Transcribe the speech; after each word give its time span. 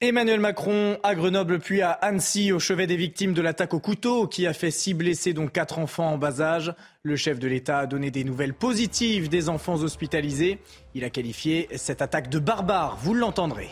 Emmanuel 0.00 0.38
Macron 0.38 0.96
à 1.02 1.16
Grenoble 1.16 1.58
puis 1.58 1.82
à 1.82 1.90
Annecy 1.90 2.52
au 2.52 2.60
chevet 2.60 2.86
des 2.86 2.94
victimes 2.94 3.34
de 3.34 3.42
l'attaque 3.42 3.74
au 3.74 3.80
couteau 3.80 4.28
qui 4.28 4.46
a 4.46 4.52
fait 4.52 4.70
six 4.70 4.94
blessés 4.94 5.32
dont 5.32 5.48
quatre 5.48 5.80
enfants 5.80 6.12
en 6.12 6.18
bas 6.18 6.40
âge. 6.40 6.72
Le 7.02 7.16
chef 7.16 7.40
de 7.40 7.48
l'État 7.48 7.80
a 7.80 7.86
donné 7.86 8.12
des 8.12 8.22
nouvelles 8.22 8.54
positives 8.54 9.28
des 9.28 9.48
enfants 9.48 9.74
hospitalisés. 9.74 10.60
Il 10.94 11.02
a 11.02 11.10
qualifié 11.10 11.68
cette 11.74 12.00
attaque 12.00 12.30
de 12.30 12.38
barbare, 12.38 12.96
vous 13.02 13.12
l'entendrez. 13.12 13.70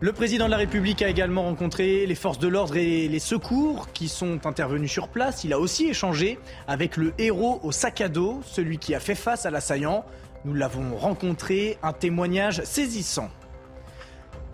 Le 0.00 0.14
président 0.14 0.46
de 0.46 0.52
la 0.52 0.56
République 0.56 1.02
a 1.02 1.08
également 1.10 1.42
rencontré 1.42 2.06
les 2.06 2.14
forces 2.14 2.38
de 2.38 2.48
l'ordre 2.48 2.78
et 2.78 3.06
les 3.06 3.18
secours 3.18 3.92
qui 3.92 4.08
sont 4.08 4.46
intervenus 4.46 4.90
sur 4.90 5.08
place. 5.08 5.44
Il 5.44 5.52
a 5.52 5.58
aussi 5.58 5.86
échangé 5.86 6.38
avec 6.66 6.96
le 6.96 7.12
héros 7.18 7.60
au 7.62 7.72
sac 7.72 8.00
à 8.00 8.08
dos, 8.08 8.40
celui 8.46 8.78
qui 8.78 8.94
a 8.94 9.00
fait 9.00 9.14
face 9.14 9.44
à 9.44 9.50
l'assaillant. 9.50 10.06
Nous 10.46 10.54
l'avons 10.54 10.96
rencontré, 10.96 11.76
un 11.82 11.92
témoignage 11.92 12.62
saisissant. 12.64 13.28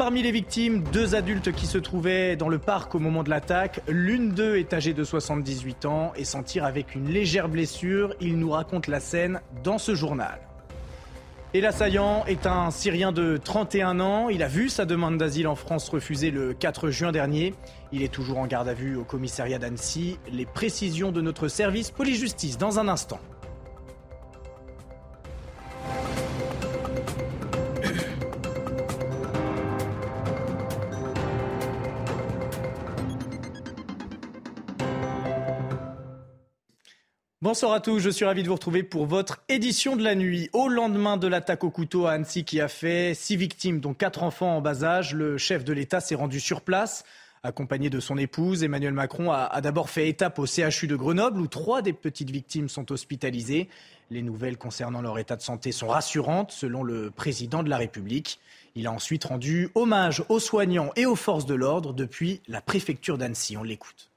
Parmi 0.03 0.21
les 0.21 0.33
victimes, 0.33 0.83
deux 0.93 1.15
adultes 1.15 1.53
qui 1.53 1.65
se 1.65 1.79
trouvaient 1.79 2.35
dans 2.35 2.49
le 2.49 2.59
parc 2.59 2.97
au 2.97 2.99
moment 2.99 3.23
de 3.23 3.31
l'attaque. 3.31 3.83
L'une 3.87 4.31
d'eux 4.31 4.57
est 4.57 4.73
âgée 4.73 4.95
de 4.95 5.05
78 5.05 5.85
ans 5.85 6.13
et 6.17 6.25
s'en 6.25 6.43
tire 6.43 6.65
avec 6.65 6.97
une 6.97 7.09
légère 7.09 7.49
blessure. 7.49 8.13
Il 8.21 8.37
nous 8.37 8.51
raconte 8.51 8.89
la 8.89 8.99
scène 8.99 9.41
dans 9.63 9.79
ce 9.79 9.95
journal. 9.95 10.41
Et 11.55 11.61
l'assaillant 11.61 12.25
est 12.27 12.47
un 12.47 12.73
Syrien 12.73 13.13
de 13.13 13.37
31 13.37 14.01
ans. 14.01 14.29
Il 14.29 14.43
a 14.43 14.49
vu 14.49 14.69
sa 14.71 14.87
demande 14.87 15.19
d'asile 15.19 15.47
en 15.47 15.55
France 15.55 15.89
refusée 15.89 16.33
le 16.33 16.53
4 16.53 16.91
juin 16.91 17.13
dernier. 17.13 17.55
Il 17.93 18.03
est 18.03 18.13
toujours 18.13 18.39
en 18.39 18.49
garde 18.49 18.67
à 18.67 18.75
vue 18.75 18.97
au 18.97 19.05
commissariat 19.05 19.61
d'Annecy. 19.61 20.19
Les 20.33 20.47
précisions 20.47 21.13
de 21.13 21.21
notre 21.21 21.47
service 21.47 21.93
police-justice 21.93 22.59
dans 22.59 22.81
un 22.81 22.89
instant. 22.89 23.21
Bonsoir 37.53 37.73
à 37.73 37.81
tous, 37.81 37.99
je 37.99 38.09
suis 38.09 38.25
ravi 38.25 38.43
de 38.43 38.49
vous 38.49 38.55
retrouver 38.55 38.83
pour 38.83 39.05
votre 39.05 39.43
édition 39.51 39.95
de 39.95 40.03
la 40.03 40.15
nuit. 40.15 40.49
Au 40.55 40.69
lendemain 40.69 41.19
de 41.19 41.29
l'attaque 41.29 41.65
au 41.65 41.71
couteau 41.71 42.07
à 42.07 42.13
Annecy 42.13 42.45
qui 42.45 42.63
a 42.63 42.69
fait 42.69 43.13
six 43.13 43.37
victimes, 43.37 43.79
dont 43.79 43.93
quatre 43.93 44.23
enfants 44.23 44.57
en 44.57 44.63
bas 44.63 44.85
âge, 44.85 45.15
le 45.15 45.37
chef 45.37 45.63
de 45.63 45.75
l'État 45.75 46.01
s'est 46.01 46.15
rendu 46.15 46.41
sur 46.41 46.63
place. 46.63 47.05
Accompagné 47.43 47.91
de 47.91 48.01
son 48.01 48.17
épouse, 48.17 48.65
Emmanuel 48.65 48.95
Macron 48.95 49.31
a, 49.31 49.41
a 49.41 49.61
d'abord 49.61 49.91
fait 49.91 50.09
étape 50.09 50.39
au 50.39 50.47
CHU 50.47 50.87
de 50.87 50.97
Grenoble 50.97 51.43
où 51.43 51.47
trois 51.47 51.83
des 51.83 51.93
petites 51.93 52.31
victimes 52.31 52.71
sont 52.71 52.91
hospitalisées. 52.91 53.69
Les 54.09 54.23
nouvelles 54.23 54.57
concernant 54.57 55.03
leur 55.03 55.19
état 55.19 55.37
de 55.37 55.43
santé 55.43 55.73
sont 55.73 55.89
rassurantes 55.89 56.53
selon 56.53 56.83
le 56.83 57.11
président 57.11 57.63
de 57.63 57.69
la 57.69 57.77
République. 57.77 58.41
Il 58.77 58.87
a 58.87 58.93
ensuite 58.93 59.25
rendu 59.25 59.69
hommage 59.75 60.25
aux 60.31 60.41
soignants 60.41 60.91
et 60.97 61.05
aux 61.05 61.17
forces 61.17 61.45
de 61.45 61.55
l'ordre 61.55 61.93
depuis 61.93 62.41
la 62.49 62.63
préfecture 62.63 63.19
d'Annecy. 63.19 63.59
On 63.59 63.63
l'écoute. 63.63 64.12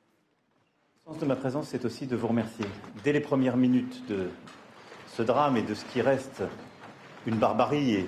Le 1.08 1.14
sens 1.14 1.22
de 1.22 1.28
ma 1.28 1.36
présence, 1.36 1.68
c'est 1.68 1.86
aussi 1.86 2.08
de 2.08 2.16
vous 2.16 2.26
remercier. 2.26 2.66
Dès 3.04 3.14
les 3.14 3.20
premières 3.20 3.58
minutes 3.58 4.02
de 4.10 4.28
ce 5.16 5.22
drame 5.22 5.56
et 5.56 5.62
de 5.62 5.76
ce 5.76 5.86
qui 5.86 6.02
reste 6.02 6.42
une 7.28 7.36
barbarie, 7.36 7.94
et 7.94 8.06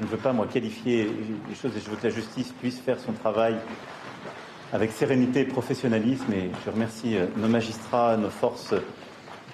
je 0.00 0.04
ne 0.04 0.10
veux 0.10 0.16
pas, 0.16 0.32
moi, 0.32 0.48
qualifier 0.48 1.08
les 1.48 1.54
choses, 1.54 1.76
et 1.76 1.80
je 1.80 1.88
veux 1.88 1.94
que 1.94 2.08
la 2.08 2.12
justice 2.12 2.52
puisse 2.60 2.80
faire 2.80 2.98
son 2.98 3.12
travail 3.12 3.54
avec 4.72 4.90
sérénité 4.90 5.42
et 5.42 5.44
professionnalisme. 5.44 6.32
Et 6.32 6.50
je 6.66 6.70
remercie 6.72 7.16
euh, 7.16 7.26
nos 7.36 7.46
magistrats, 7.46 8.16
nos 8.16 8.30
forces 8.30 8.74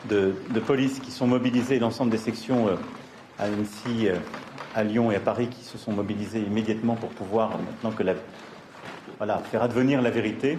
de, 0.09 0.35
de 0.49 0.61
police 0.61 1.01
qui 1.01 1.11
sont 1.11 1.27
mobilisées, 1.27 1.79
l'ensemble 1.79 2.13
des 2.13 2.17
sections 2.17 2.69
euh, 2.69 2.77
à 3.39 3.45
Annecy, 3.45 4.09
euh, 4.09 4.17
à 4.75 4.85
Lyon 4.85 5.13
et 5.13 5.17
à 5.17 5.21
Paris 5.21 5.49
qui 5.49 5.65
se 5.65 5.77
sont 5.77 5.93
mobilisées 5.93 6.41
immédiatement 6.41 6.95
pour 6.95 7.11
pouvoir, 7.11 7.59
maintenant 7.59 7.95
que 7.95 8.03
la, 8.03 8.15
voilà, 9.19 9.41
faire 9.41 9.63
advenir 9.63 10.01
la 10.01 10.11
vérité. 10.11 10.59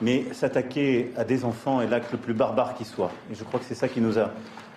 Mais 0.00 0.24
s'attaquer 0.32 1.10
à 1.16 1.24
des 1.24 1.44
enfants 1.44 1.80
est 1.80 1.86
l'acte 1.86 2.12
le 2.12 2.18
plus 2.18 2.34
barbare 2.34 2.74
qui 2.74 2.84
soit. 2.84 3.12
Et 3.30 3.34
je 3.34 3.44
crois 3.44 3.60
que 3.60 3.66
c'est 3.66 3.74
ça 3.74 3.88
qui 3.88 4.00
nous 4.00 4.18
a 4.18 4.30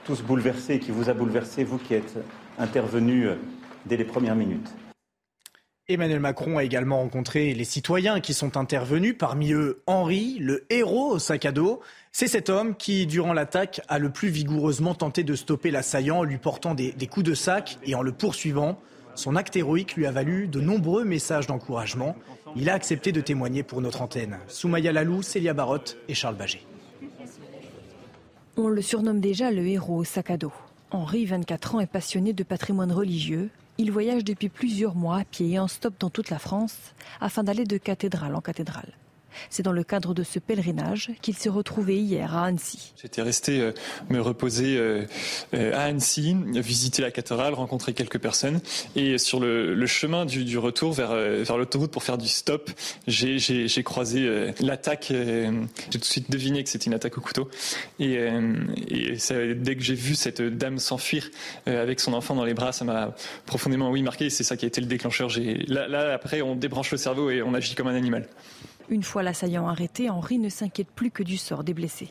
tous 0.05 0.21
bouleversés, 0.21 0.79
qui 0.79 0.91
vous 0.91 1.09
a 1.09 1.13
bouleversés, 1.13 1.63
vous 1.63 1.77
qui 1.77 1.93
êtes 1.93 2.13
intervenus 2.59 3.29
dès 3.85 3.97
les 3.97 4.05
premières 4.05 4.35
minutes. 4.35 4.69
Emmanuel 5.89 6.19
Macron 6.19 6.57
a 6.57 6.65
également 6.65 6.97
rencontré 6.97 7.53
les 7.53 7.63
citoyens 7.63 8.19
qui 8.19 8.33
sont 8.33 8.57
intervenus, 8.57 9.15
parmi 9.17 9.53
eux 9.53 9.81
Henri, 9.87 10.37
le 10.37 10.65
héros 10.69 11.11
au 11.11 11.19
sac 11.19 11.45
à 11.45 11.53
dos. 11.53 11.79
C'est 12.11 12.27
cet 12.27 12.49
homme 12.49 12.75
qui, 12.75 13.07
durant 13.07 13.31
l'attaque, 13.31 13.79
a 13.87 13.97
le 13.97 14.09
plus 14.09 14.27
vigoureusement 14.27 14.95
tenté 14.95 15.23
de 15.23 15.33
stopper 15.33 15.71
l'assaillant 15.71 16.17
en 16.17 16.23
lui 16.23 16.39
portant 16.39 16.75
des, 16.75 16.91
des, 16.91 17.07
coups 17.07 17.25
de 17.25 17.33
sac 17.33 17.79
et 17.85 17.95
en 17.95 18.01
le 18.01 18.11
poursuivant. 18.11 18.77
Son 19.17 19.35
acte 19.35 19.55
héroïque 19.55 19.95
lui 19.95 20.05
a 20.05 20.11
valu 20.11 20.47
de 20.47 20.61
nombreux 20.61 21.03
messages 21.03 21.47
d'encouragement. 21.47 22.15
Il 22.55 22.69
a 22.69 22.75
accepté 22.75 23.11
de 23.11 23.19
témoigner 23.19 23.63
pour 23.63 23.81
notre 23.81 24.03
antenne. 24.03 24.37
Soumaya 24.47 24.91
Lalou, 24.91 25.23
Célia 25.23 25.55
Barotte 25.55 25.97
et 26.07 26.13
Charles 26.13 26.35
Baget. 26.35 26.61
On 28.57 28.67
le 28.67 28.81
surnomme 28.83 29.19
déjà 29.19 29.49
le 29.49 29.65
héros 29.65 29.97
au 29.97 30.03
sac 30.03 30.29
à 30.29 30.37
dos. 30.37 30.53
Henri, 30.91 31.25
24 31.25 31.75
ans, 31.75 31.79
est 31.79 31.87
passionné 31.87 32.31
de 32.33 32.43
patrimoine 32.43 32.91
religieux. 32.91 33.49
Il 33.79 33.91
voyage 33.91 34.23
depuis 34.23 34.49
plusieurs 34.49 34.93
mois 34.93 35.17
à 35.17 35.25
pied 35.25 35.53
et 35.53 35.59
en 35.59 35.67
stop 35.67 35.95
dans 35.99 36.11
toute 36.11 36.29
la 36.29 36.37
France 36.37 36.77
afin 37.19 37.43
d'aller 37.43 37.63
de 37.63 37.77
cathédrale 37.77 38.35
en 38.35 38.41
cathédrale. 38.41 38.93
C'est 39.49 39.63
dans 39.63 39.71
le 39.71 39.83
cadre 39.83 40.13
de 40.13 40.23
ce 40.23 40.39
pèlerinage 40.39 41.11
qu'il 41.21 41.35
s'est 41.35 41.49
retrouvé 41.49 41.97
hier 41.99 42.35
à 42.35 42.45
Annecy. 42.45 42.93
J'étais 43.01 43.21
resté 43.21 43.59
euh, 43.59 43.71
me 44.09 44.19
reposer 44.19 44.77
euh, 44.77 45.05
euh, 45.53 45.73
à 45.73 45.83
Annecy, 45.83 46.35
visiter 46.55 47.01
la 47.01 47.11
cathédrale, 47.11 47.53
rencontrer 47.53 47.93
quelques 47.93 48.19
personnes. 48.19 48.59
Et 48.95 49.17
sur 49.17 49.39
le, 49.39 49.85
chemin 49.85 50.25
du, 50.25 50.57
retour 50.57 50.93
vers, 50.93 51.15
l'autoroute 51.57 51.91
pour 51.91 52.03
faire 52.03 52.17
du 52.17 52.27
stop, 52.27 52.69
j'ai 53.07 53.83
croisé 53.83 54.51
l'attaque. 54.59 55.07
j'ai 55.09 55.49
tout 55.91 55.97
de 55.97 56.03
suite 56.03 56.29
deviné 56.29 56.63
que 56.63 56.69
c'était 56.69 56.85
une 56.85 56.93
attaque 56.93 57.17
au 57.17 57.21
couteau. 57.21 57.49
Et, 57.99 58.17
dès 59.55 59.75
que 59.75 59.81
j'ai 59.81 59.95
vu 59.95 60.15
cette 60.15 60.41
dame 60.41 60.79
s'enfuir 60.79 61.29
avec 61.65 61.99
son 61.99 62.13
enfant 62.13 62.35
dans 62.35 62.43
les 62.43 62.53
bras, 62.53 62.71
ça 62.71 62.83
m'a 62.85 63.15
profondément 63.45 63.91
marqué. 64.01 64.29
C'est 64.29 64.43
ça 64.43 64.57
qui 64.57 64.65
a 64.65 64.67
été 64.67 64.81
le 64.81 64.87
déclencheur. 64.87 65.29
Là, 65.67 66.13
après, 66.13 66.41
on 66.41 66.55
débranche 66.55 66.91
le 66.91 66.97
cerveau 66.97 67.29
et 67.29 67.41
on 67.41 67.53
agit 67.53 67.75
comme 67.75 67.87
un 67.87 67.95
animal. 67.95 68.27
Une 68.89 69.03
fois 69.03 69.21
l'assaillant 69.21 69.67
arrêté, 69.67 70.09
Henri 70.09 70.37
ne 70.39 70.49
s'inquiète 70.49 70.89
plus 70.95 71.11
que 71.11 71.23
du 71.23 71.37
sort 71.37 71.63
des 71.63 71.73
blessés. 71.73 72.09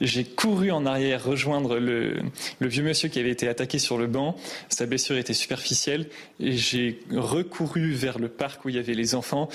J'ai 0.00 0.24
couru 0.24 0.72
en 0.72 0.84
arrière 0.84 1.24
rejoindre 1.24 1.78
le, 1.78 2.18
le, 2.58 2.68
vieux 2.68 2.82
monsieur 2.82 3.08
qui 3.08 3.20
avait 3.20 3.30
été 3.30 3.48
attaqué 3.48 3.78
sur 3.78 3.98
le 3.98 4.08
banc. 4.08 4.36
Sa 4.68 4.86
blessure 4.86 5.16
était 5.16 5.34
superficielle 5.34 6.08
et 6.40 6.52
j'ai 6.52 7.00
recouru 7.12 7.92
vers 7.92 8.18
le 8.18 8.28
parc 8.28 8.64
où 8.64 8.68
il 8.68 8.74
y 8.74 8.78
avait 8.78 8.94
les 8.94 9.14
enfants. 9.14 9.48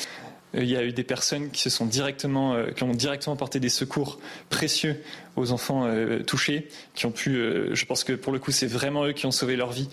Il 0.56 0.70
y 0.70 0.78
a 0.78 0.84
eu 0.84 0.94
des 0.94 1.04
personnes 1.04 1.50
qui 1.50 1.62
se 1.62 1.70
sont 1.70 1.86
directement, 1.86 2.54
euh, 2.54 2.72
qui 2.72 2.84
ont 2.84 2.92
directement 2.92 3.36
porté 3.36 3.60
des 3.60 3.70
secours 3.70 4.20
précieux 4.50 5.02
aux 5.36 5.52
enfants 5.52 5.86
euh, 5.88 6.22
touchés, 6.22 6.68
qui 6.94 7.08
ont 7.08 7.12
pu, 7.12 7.36
euh, 7.36 7.74
je 7.74 7.86
pense 7.86 8.04
que 8.04 8.14
pour 8.14 8.32
le 8.32 8.40
coup, 8.40 8.52
c'est 8.52 8.68
vraiment 8.68 9.06
eux 9.06 9.14
qui 9.14 9.26
ont 9.26 9.32
sauvé 9.32 9.56
leur 9.56 9.72
vie. 9.72 9.90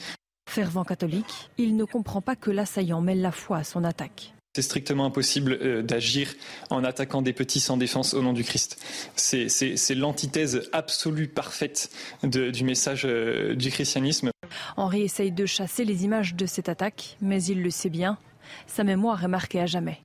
Fervent 0.51 0.85
catholique, 0.85 1.51
il 1.57 1.77
ne 1.77 1.85
comprend 1.85 2.21
pas 2.21 2.37
que 2.37 2.51
l'assaillant 2.51 3.01
mêle 3.01 3.23
la 3.23 3.33
foi 3.33 3.59
à 3.59 3.65
son 3.65 3.85
attaque. 3.85 4.35
C'est 4.57 4.63
strictement 4.63 5.05
impossible 5.05 5.53
euh, 5.63 5.83
d'agir 5.83 6.35
en 6.71 6.83
attaquant 6.83 7.23
des 7.23 7.33
petits 7.33 7.61
sans 7.61 7.77
défense 7.77 8.15
au 8.15 8.23
nom 8.23 8.33
du 8.33 8.43
Christ. 8.43 8.83
C'est 9.15 9.95
l'antithèse 9.95 10.69
absolue, 10.73 11.29
parfaite 11.29 11.93
du 12.25 12.65
message 12.65 13.03
euh, 13.05 13.55
du 13.55 13.71
christianisme. 13.71 14.33
Henri 14.77 15.03
essaye 15.03 15.31
de 15.31 15.47
chasser 15.47 15.85
les 15.85 16.05
images 16.05 16.35
de 16.35 16.47
cette 16.47 16.69
attaque, 16.69 17.17
mais 17.21 17.41
il 17.45 17.63
le 17.63 17.71
sait 17.71 17.91
bien, 17.91 18.19
sa 18.67 18.83
mémoire 18.83 19.23
est 19.23 19.29
marquée 19.29 19.61
à 19.61 19.67
jamais. 19.67 20.01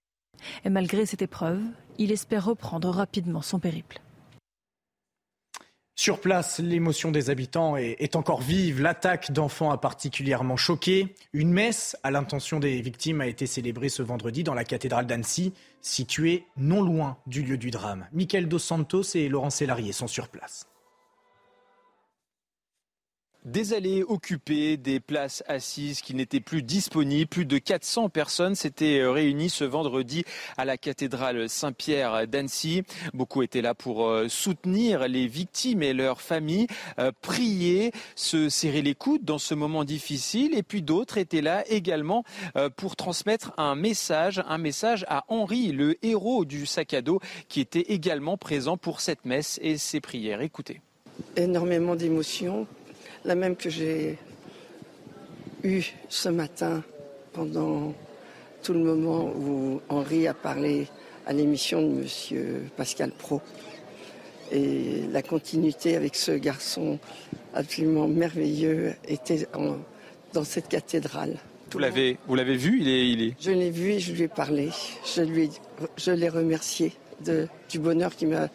Et 0.64 0.70
malgré 0.70 1.08
cette 1.08 1.24
épreuve, 1.24 1.62
il 1.98 2.12
espère 2.12 2.46
reprendre 2.46 2.92
rapidement 2.92 3.42
son 3.42 3.58
périple. 3.58 4.00
Sur 5.98 6.20
place, 6.20 6.60
l'émotion 6.60 7.10
des 7.10 7.30
habitants 7.30 7.78
est, 7.78 8.18
encore 8.18 8.42
vive. 8.42 8.82
L'attaque 8.82 9.32
d'enfants 9.32 9.72
a 9.72 9.78
particulièrement 9.78 10.58
choqué. 10.58 11.16
Une 11.32 11.54
messe 11.54 11.96
à 12.04 12.12
l'intention 12.12 12.60
des 12.60 12.82
victimes 12.82 13.22
a 13.22 13.28
été 13.28 13.48
célébrée 13.48 13.88
ce 13.88 14.04
vendredi 14.04 14.44
dans 14.44 14.54
la 14.54 14.66
cathédrale 14.66 15.08
d'Annecy, 15.08 15.54
située 15.80 16.48
non 16.58 16.82
loin 16.82 17.18
du 17.28 17.44
lieu 17.44 17.58
du 17.58 17.72
drame. 17.72 18.08
Michael 18.12 18.50
Dos 18.50 18.60
Santos 18.60 19.16
et 19.16 19.30
Laurent 19.30 19.50
Sélarié 19.50 19.94
sont 19.94 20.08
sur 20.08 20.28
place. 20.28 20.68
Des 23.46 23.74
allées 23.74 24.02
occupées, 24.02 24.76
des 24.76 25.00
places 25.00 25.44
assises 25.48 26.02
qui 26.02 26.16
n'étaient 26.16 26.40
plus 26.40 26.64
disponibles. 26.64 27.30
Plus 27.30 27.46
de 27.46 27.60
400 27.60 28.10
personnes 28.10 28.56
s'étaient 28.56 29.02
euh, 29.02 29.12
réunies 29.12 29.52
ce 29.52 29.64
vendredi 29.64 30.26
à 30.58 30.66
la 30.66 30.78
cathédrale 30.78 31.48
Saint-Pierre 31.48 32.28
d'Annecy. 32.28 32.82
Beaucoup 33.14 33.44
étaient 33.44 33.62
là 33.62 33.76
pour 33.76 34.08
euh, 34.08 34.30
soutenir 34.30 35.08
les 35.08 35.28
victimes 35.28 35.84
et 35.84 35.94
leurs 35.94 36.22
familles, 36.22 36.66
euh, 36.98 37.12
prier, 37.22 37.92
se 38.16 38.50
serrer 38.50 38.82
les 38.82 38.96
coudes 38.96 39.24
dans 39.24 39.38
ce 39.38 39.54
moment 39.54 39.84
difficile. 39.84 40.58
Et 40.58 40.64
puis 40.64 40.82
d'autres 40.82 41.20
étaient 41.20 41.42
là 41.42 41.64
également 41.70 42.24
pour 42.78 42.96
transmettre 42.96 43.54
un 43.58 43.76
message, 43.76 44.42
un 44.48 44.58
message 44.58 45.06
à 45.08 45.24
Henri, 45.28 45.72
le 45.72 46.04
héros 46.04 46.46
du 46.46 46.66
sac 46.66 46.96
à 46.96 47.04
dos, 47.04 47.20
qui 47.48 47.62
était 47.62 47.94
également 47.94 48.38
présent 48.38 48.76
pour 48.76 49.02
cette 49.02 49.26
messe 49.26 49.60
et 49.62 49.78
ses 49.78 50.02
prières. 50.02 50.42
Écoutez. 50.42 50.82
Énormément 51.36 51.96
d'émotions 51.96 52.66
la 53.26 53.36
même 53.36 53.56
que 53.56 53.70
j'ai 53.70 54.18
eue 55.64 55.84
ce 56.10 56.30
matin 56.30 56.84
pendant 57.34 57.94
tout 58.64 58.74
le 58.74 58.80
moment 58.80 59.26
où 59.26 59.82
Henri 59.90 60.28
a 60.28 60.34
parlé 60.34 60.88
à 61.26 61.34
l'émission 61.34 61.82
de 61.82 62.04
M. 62.04 62.70
Pascal 62.78 63.12
Pro. 63.12 63.42
Et 64.52 65.02
la 65.12 65.24
continuité 65.24 65.96
avec 65.96 66.16
ce 66.16 66.32
garçon 66.32 67.00
absolument 67.56 68.08
merveilleux 68.08 68.94
était 69.08 69.48
dans 70.34 70.44
cette 70.44 70.68
cathédrale. 70.68 71.38
Vous 71.72 71.80
l'avez, 71.80 72.18
vous 72.28 72.36
l'avez 72.36 72.56
vu 72.56 72.80
il 72.80 72.88
est, 72.88 73.10
il 73.10 73.22
est... 73.24 73.34
Je 73.40 73.52
l'ai 73.52 73.72
vu 73.72 73.92
et 73.92 74.00
je 74.00 74.14
lui 74.14 74.24
ai 74.24 74.28
parlé. 74.28 74.70
Je, 75.04 75.24
lui 75.24 75.50
je 75.98 76.12
l'ai 76.12 76.30
remercié 76.30 76.94
de, 77.26 77.48
du 77.70 77.80
bonheur 77.80 78.16
qu'il 78.16 78.30
m'a 78.30 78.50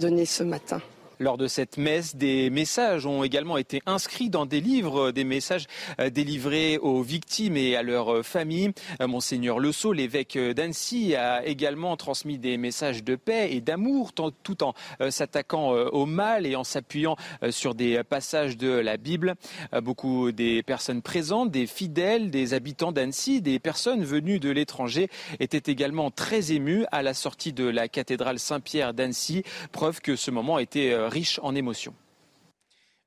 donné 0.00 0.26
ce 0.26 0.42
matin. 0.42 0.82
Lors 1.20 1.36
de 1.36 1.48
cette 1.48 1.78
messe, 1.78 2.14
des 2.14 2.48
messages 2.48 3.04
ont 3.04 3.24
également 3.24 3.58
été 3.58 3.82
inscrits 3.86 4.30
dans 4.30 4.46
des 4.46 4.60
livres, 4.60 5.10
des 5.10 5.24
messages 5.24 5.66
euh, 5.98 6.10
délivrés 6.10 6.78
aux 6.78 7.02
victimes 7.02 7.56
et 7.56 7.74
à 7.74 7.82
leurs 7.82 8.18
euh, 8.18 8.22
familles. 8.22 8.70
Euh, 9.02 9.08
Monseigneur 9.08 9.58
Le 9.58 9.72
Sceau, 9.72 9.92
l'évêque 9.92 10.38
d'Annecy, 10.38 11.16
a 11.16 11.44
également 11.44 11.96
transmis 11.96 12.38
des 12.38 12.56
messages 12.56 13.02
de 13.02 13.16
paix 13.16 13.48
et 13.52 13.60
d'amour, 13.60 14.12
tout 14.12 14.62
en 14.62 14.74
s'attaquant 15.10 15.70
au 15.70 16.06
mal 16.06 16.46
et 16.46 16.54
en 16.54 16.64
s'appuyant 16.64 17.16
sur 17.50 17.74
des 17.74 18.02
passages 18.04 18.56
de 18.56 18.68
la 18.68 18.96
Bible. 18.96 19.34
Beaucoup 19.82 20.30
des 20.32 20.62
personnes 20.62 21.02
présentes, 21.02 21.50
des 21.50 21.66
fidèles, 21.66 22.30
des 22.30 22.54
habitants 22.54 22.92
d'Annecy, 22.92 23.40
des 23.40 23.58
personnes 23.58 24.04
venues 24.04 24.38
de 24.38 24.50
l'étranger 24.50 25.08
étaient 25.40 25.70
également 25.70 26.10
très 26.10 26.52
émus 26.52 26.84
à 26.92 27.02
la 27.02 27.14
sortie 27.14 27.52
de 27.52 27.64
la 27.64 27.88
cathédrale 27.88 28.38
Saint-Pierre 28.38 28.94
d'Annecy, 28.94 29.42
preuve 29.72 30.00
que 30.00 30.16
ce 30.16 30.30
moment 30.30 30.58
était 30.58 30.94
riche 31.08 31.40
en 31.42 31.54
émotions. 31.54 31.94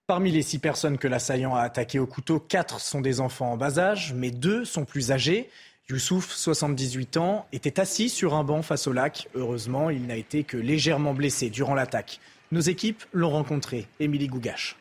Parmi 0.08 0.32
les 0.32 0.42
six 0.42 0.60
personnes 0.60 0.98
que 0.98 1.08
l'assaillant 1.08 1.56
a 1.56 1.62
attaquées 1.62 2.00
au 2.00 2.08
couteau, 2.08 2.40
quatre 2.40 2.82
sont 2.82 3.02
des 3.02 3.22
enfants 3.22 3.54
en 3.54 3.58
bas 3.58 3.80
âge, 3.80 4.14
mais 4.14 4.32
deux 4.32 4.66
sont 4.66 4.84
plus 4.84 5.12
âgés. 5.12 5.50
Youssouf, 5.90 6.32
78 6.32 7.18
ans, 7.18 7.46
était 7.52 7.80
assis 7.80 8.10
sur 8.10 8.34
un 8.34 8.44
banc 8.44 8.62
face 8.62 8.88
au 8.88 8.94
lac. 8.94 9.30
Heureusement, 9.36 9.90
il 9.90 10.08
n'a 10.08 10.16
été 10.16 10.44
que 10.44 10.58
légèrement 10.58 11.14
blessé 11.14 11.50
durant 11.50 11.76
l'attaque. 11.76 12.20
Nos 12.52 12.60
équipes 12.60 13.04
l'ont 13.14 13.30
rencontré. 13.30 13.88
Émilie 14.00 14.28
Gougache. 14.28 14.76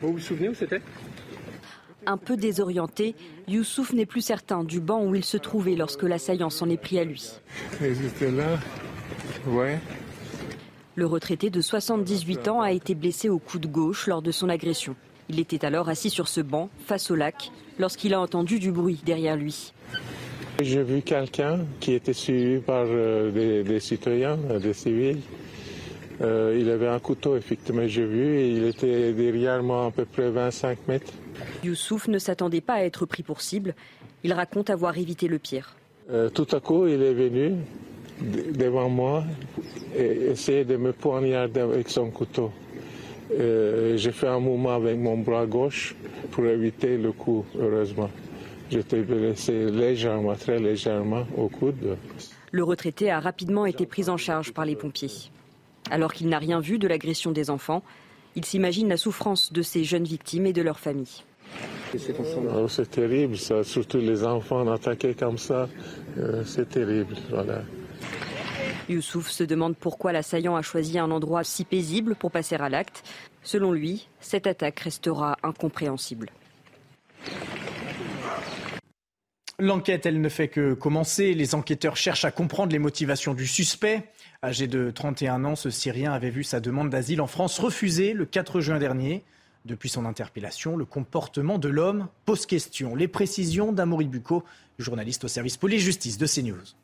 Vous 0.00 0.12
vous 0.12 0.18
souvenez 0.20 0.48
où 0.48 0.54
c'était? 0.54 0.82
Un 2.06 2.16
peu 2.16 2.36
désorienté, 2.36 3.16
Youssouf 3.48 3.92
n'est 3.92 4.06
plus 4.06 4.22
certain 4.22 4.62
du 4.62 4.80
banc 4.80 5.04
où 5.04 5.14
il 5.14 5.24
se 5.24 5.36
trouvait 5.36 5.74
lorsque 5.74 6.04
l'assaillant 6.04 6.50
s'en 6.50 6.70
est 6.70 6.76
pris 6.76 6.98
à 6.98 7.04
lui. 7.04 7.32
Ils 7.80 8.36
là, 8.36 8.58
ouais, 9.46 9.78
le 10.98 11.06
retraité 11.06 11.48
de 11.48 11.60
78 11.60 12.48
ans 12.48 12.60
a 12.60 12.72
été 12.72 12.96
blessé 12.96 13.28
au 13.28 13.38
coude 13.38 13.70
gauche 13.70 14.08
lors 14.08 14.20
de 14.20 14.32
son 14.32 14.48
agression. 14.48 14.96
Il 15.28 15.38
était 15.38 15.64
alors 15.64 15.88
assis 15.88 16.10
sur 16.10 16.26
ce 16.26 16.40
banc, 16.40 16.70
face 16.86 17.12
au 17.12 17.14
lac, 17.14 17.52
lorsqu'il 17.78 18.14
a 18.14 18.20
entendu 18.20 18.58
du 18.58 18.72
bruit 18.72 18.98
derrière 19.06 19.36
lui. 19.36 19.72
J'ai 20.60 20.82
vu 20.82 21.02
quelqu'un 21.02 21.60
qui 21.78 21.92
était 21.92 22.12
suivi 22.12 22.58
par 22.58 22.84
euh, 22.88 23.62
des, 23.62 23.78
citoyens, 23.78 24.40
euh, 24.50 24.58
des 24.58 24.72
civils. 24.72 25.20
Euh, 26.20 26.58
il 26.60 26.68
avait 26.68 26.88
un 26.88 26.98
couteau, 26.98 27.36
effectivement, 27.36 27.86
j'ai 27.86 28.04
vu, 28.04 28.36
et 28.36 28.48
il 28.48 28.64
était 28.64 29.12
derrière 29.12 29.62
moi 29.62 29.86
à 29.86 29.90
peu 29.92 30.04
près 30.04 30.30
25 30.30 30.88
mètres. 30.88 31.12
Youssouf 31.62 32.08
ne 32.08 32.18
s'attendait 32.18 32.60
pas 32.60 32.74
à 32.74 32.82
être 32.82 33.06
pris 33.06 33.22
pour 33.22 33.40
cible. 33.40 33.76
Il 34.24 34.32
raconte 34.32 34.68
avoir 34.68 34.98
évité 34.98 35.28
le 35.28 35.38
pire. 35.38 35.76
tout 36.34 36.48
à 36.50 36.58
coup, 36.58 36.88
il 36.88 37.00
est 37.00 37.14
venu, 37.14 37.54
devant 38.20 38.88
moi 38.88 39.24
et 39.96 40.30
essayait 40.30 40.64
de 40.64 40.76
me 40.76 40.92
poignarder 40.92 41.60
avec 41.60 41.88
son 41.88 42.10
couteau. 42.10 42.52
Euh, 43.38 43.96
j'ai 43.96 44.12
fait 44.12 44.28
un 44.28 44.40
mouvement 44.40 44.74
avec 44.74 44.96
mon 44.98 45.18
bras 45.18 45.46
gauche 45.46 45.94
pour 46.30 46.46
éviter 46.46 46.96
le 46.96 47.12
coup, 47.12 47.44
heureusement. 47.58 48.10
J'étais 48.70 49.00
blessé 49.00 49.70
légèrement, 49.70 50.34
très 50.34 50.58
légèrement 50.58 51.26
au 51.36 51.48
coude. 51.48 51.96
Le 52.50 52.64
retraité 52.64 53.10
a 53.10 53.20
rapidement 53.20 53.66
été 53.66 53.86
pris 53.86 54.08
en 54.08 54.16
charge 54.16 54.52
par 54.52 54.64
les 54.64 54.76
pompiers. 54.76 55.30
Alors 55.90 56.12
qu'il 56.12 56.28
n'a 56.28 56.38
rien 56.38 56.60
vu 56.60 56.78
de 56.78 56.86
l'agression 56.86 57.30
des 57.30 57.50
enfants, 57.50 57.82
il 58.36 58.44
s'imagine 58.44 58.88
la 58.88 58.96
souffrance 58.96 59.52
de 59.52 59.62
ces 59.62 59.84
jeunes 59.84 60.04
victimes 60.04 60.46
et 60.46 60.52
de 60.52 60.62
leurs 60.62 60.78
familles. 60.78 61.24
Oh, 62.54 62.68
c'est 62.68 62.90
terrible, 62.90 63.36
ça. 63.36 63.64
surtout 63.64 63.98
les 63.98 64.22
enfants 64.24 64.70
attaqués 64.70 65.14
comme 65.14 65.38
ça. 65.38 65.68
Euh, 66.18 66.42
c'est 66.44 66.68
terrible. 66.68 67.14
Voilà. 67.30 67.62
Youssouf 68.88 69.28
se 69.28 69.44
demande 69.44 69.76
pourquoi 69.76 70.12
l'assaillant 70.12 70.56
a 70.56 70.62
choisi 70.62 70.98
un 70.98 71.10
endroit 71.10 71.44
si 71.44 71.64
paisible 71.64 72.14
pour 72.14 72.30
passer 72.30 72.56
à 72.56 72.68
l'acte. 72.68 73.02
Selon 73.42 73.72
lui, 73.72 74.08
cette 74.20 74.46
attaque 74.46 74.80
restera 74.80 75.36
incompréhensible. 75.42 76.30
L'enquête, 79.60 80.06
elle 80.06 80.20
ne 80.20 80.28
fait 80.28 80.46
que 80.48 80.74
commencer. 80.74 81.34
Les 81.34 81.56
enquêteurs 81.56 81.96
cherchent 81.96 82.24
à 82.24 82.30
comprendre 82.30 82.72
les 82.72 82.78
motivations 82.78 83.34
du 83.34 83.46
suspect. 83.46 84.04
Âgé 84.44 84.68
de 84.68 84.92
31 84.92 85.44
ans, 85.44 85.56
ce 85.56 85.68
Syrien 85.68 86.12
avait 86.12 86.30
vu 86.30 86.44
sa 86.44 86.60
demande 86.60 86.90
d'asile 86.90 87.20
en 87.20 87.26
France 87.26 87.58
refusée 87.58 88.12
le 88.12 88.24
4 88.24 88.60
juin 88.60 88.78
dernier. 88.78 89.24
Depuis 89.64 89.88
son 89.88 90.04
interpellation, 90.04 90.76
le 90.76 90.84
comportement 90.84 91.58
de 91.58 91.68
l'homme 91.68 92.06
pose 92.24 92.46
question. 92.46 92.94
Les 92.94 93.08
précisions 93.08 93.72
d'Amaury 93.72 94.06
Bucco, 94.06 94.44
journaliste 94.78 95.24
au 95.24 95.28
service 95.28 95.56
police-justice 95.56 96.18
de 96.18 96.26
CNews. 96.26 96.76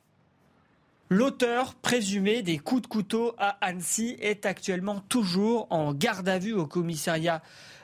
L'auteur 1.11 1.75
présumé 1.75 2.41
des 2.41 2.59
coups 2.59 2.83
de 2.83 2.87
couteau 2.87 3.35
à 3.37 3.59
Annecy 3.61 4.17
est 4.21 4.47
actuellement 4.47 5.01
toujours 5.01 5.67
en 5.69 5.93
garde 5.93 6.29
à 6.29 6.39
vue 6.39 6.55
au 6.55 6.67
commissariat 6.67 7.43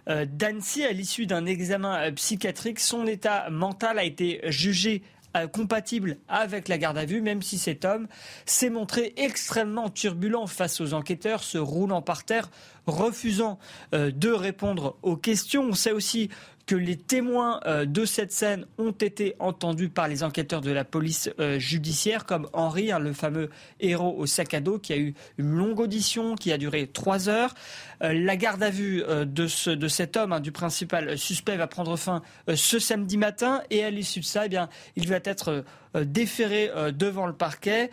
euh, 0.09 0.25
d'Annecy 0.25 0.85
à 0.85 0.93
l'issue 0.93 1.27
d'un 1.27 1.45
examen 1.45 1.97
euh, 1.97 2.13
psychiatrique. 2.13 2.81
Son 2.81 3.07
état 3.07 3.51
mental 3.51 3.99
a 3.99 4.05
été 4.05 4.41
jugé 4.45 5.03
euh, 5.37 5.47
compatible 5.49 6.17
avec 6.29 6.67
la 6.69 6.79
garde 6.79 6.97
à 6.97 7.05
vue, 7.05 7.21
même 7.21 7.43
si 7.43 7.59
cet 7.59 7.85
homme 7.85 8.09
s'est 8.47 8.71
montré 8.71 9.12
extrêmement 9.19 9.91
turbulent 9.91 10.47
face 10.47 10.81
aux 10.81 10.95
enquêteurs, 10.95 11.45
se 11.45 11.59
roulant 11.59 12.00
par 12.00 12.25
terre, 12.25 12.50
refusant 12.87 13.59
de 13.93 14.31
répondre 14.31 14.97
aux 15.03 15.17
questions. 15.17 15.65
On 15.65 15.75
sait 15.75 15.93
aussi 15.93 16.31
que 16.71 16.77
les 16.77 16.97
témoins 16.97 17.59
euh, 17.67 17.85
de 17.85 18.05
cette 18.05 18.31
scène 18.31 18.65
ont 18.79 18.93
été 18.93 19.35
entendus 19.41 19.89
par 19.89 20.07
les 20.07 20.23
enquêteurs 20.23 20.61
de 20.61 20.71
la 20.71 20.85
police 20.85 21.29
euh, 21.41 21.59
judiciaire, 21.59 22.25
comme 22.25 22.49
Henri, 22.53 22.93
hein, 22.93 23.00
le 23.00 23.12
fameux 23.12 23.50
héros 23.81 24.15
au 24.17 24.25
sac 24.27 24.55
à 24.55 24.61
dos, 24.61 24.79
qui 24.79 24.93
a 24.93 24.97
eu 24.97 25.15
une 25.37 25.50
longue 25.50 25.81
audition 25.81 26.37
qui 26.37 26.53
a 26.53 26.59
duré 26.59 26.87
trois 26.87 27.29
heures. 27.29 27.57
Euh, 28.05 28.12
la 28.12 28.37
garde 28.37 28.62
à 28.62 28.71
vue 28.71 29.03
de, 29.27 29.49
ce, 29.49 29.71
de 29.71 29.89
cet 29.89 30.17
homme, 30.17 30.33
hein, 30.33 30.39
du 30.39 30.53
principal 30.53 31.19
suspect, 31.19 31.57
va 31.57 31.67
prendre 31.67 31.97
fin 31.97 32.23
ce 32.55 32.79
samedi 32.79 33.17
matin, 33.17 33.62
et 33.71 33.83
à 33.83 33.91
l'issue 33.91 34.21
de 34.21 34.25
ça, 34.25 34.47
eh 34.47 34.49
bien, 34.49 34.69
il 34.95 35.09
va 35.09 35.17
être 35.17 35.65
déféré 36.05 36.71
devant 36.93 37.27
le 37.27 37.33
parquet. 37.33 37.91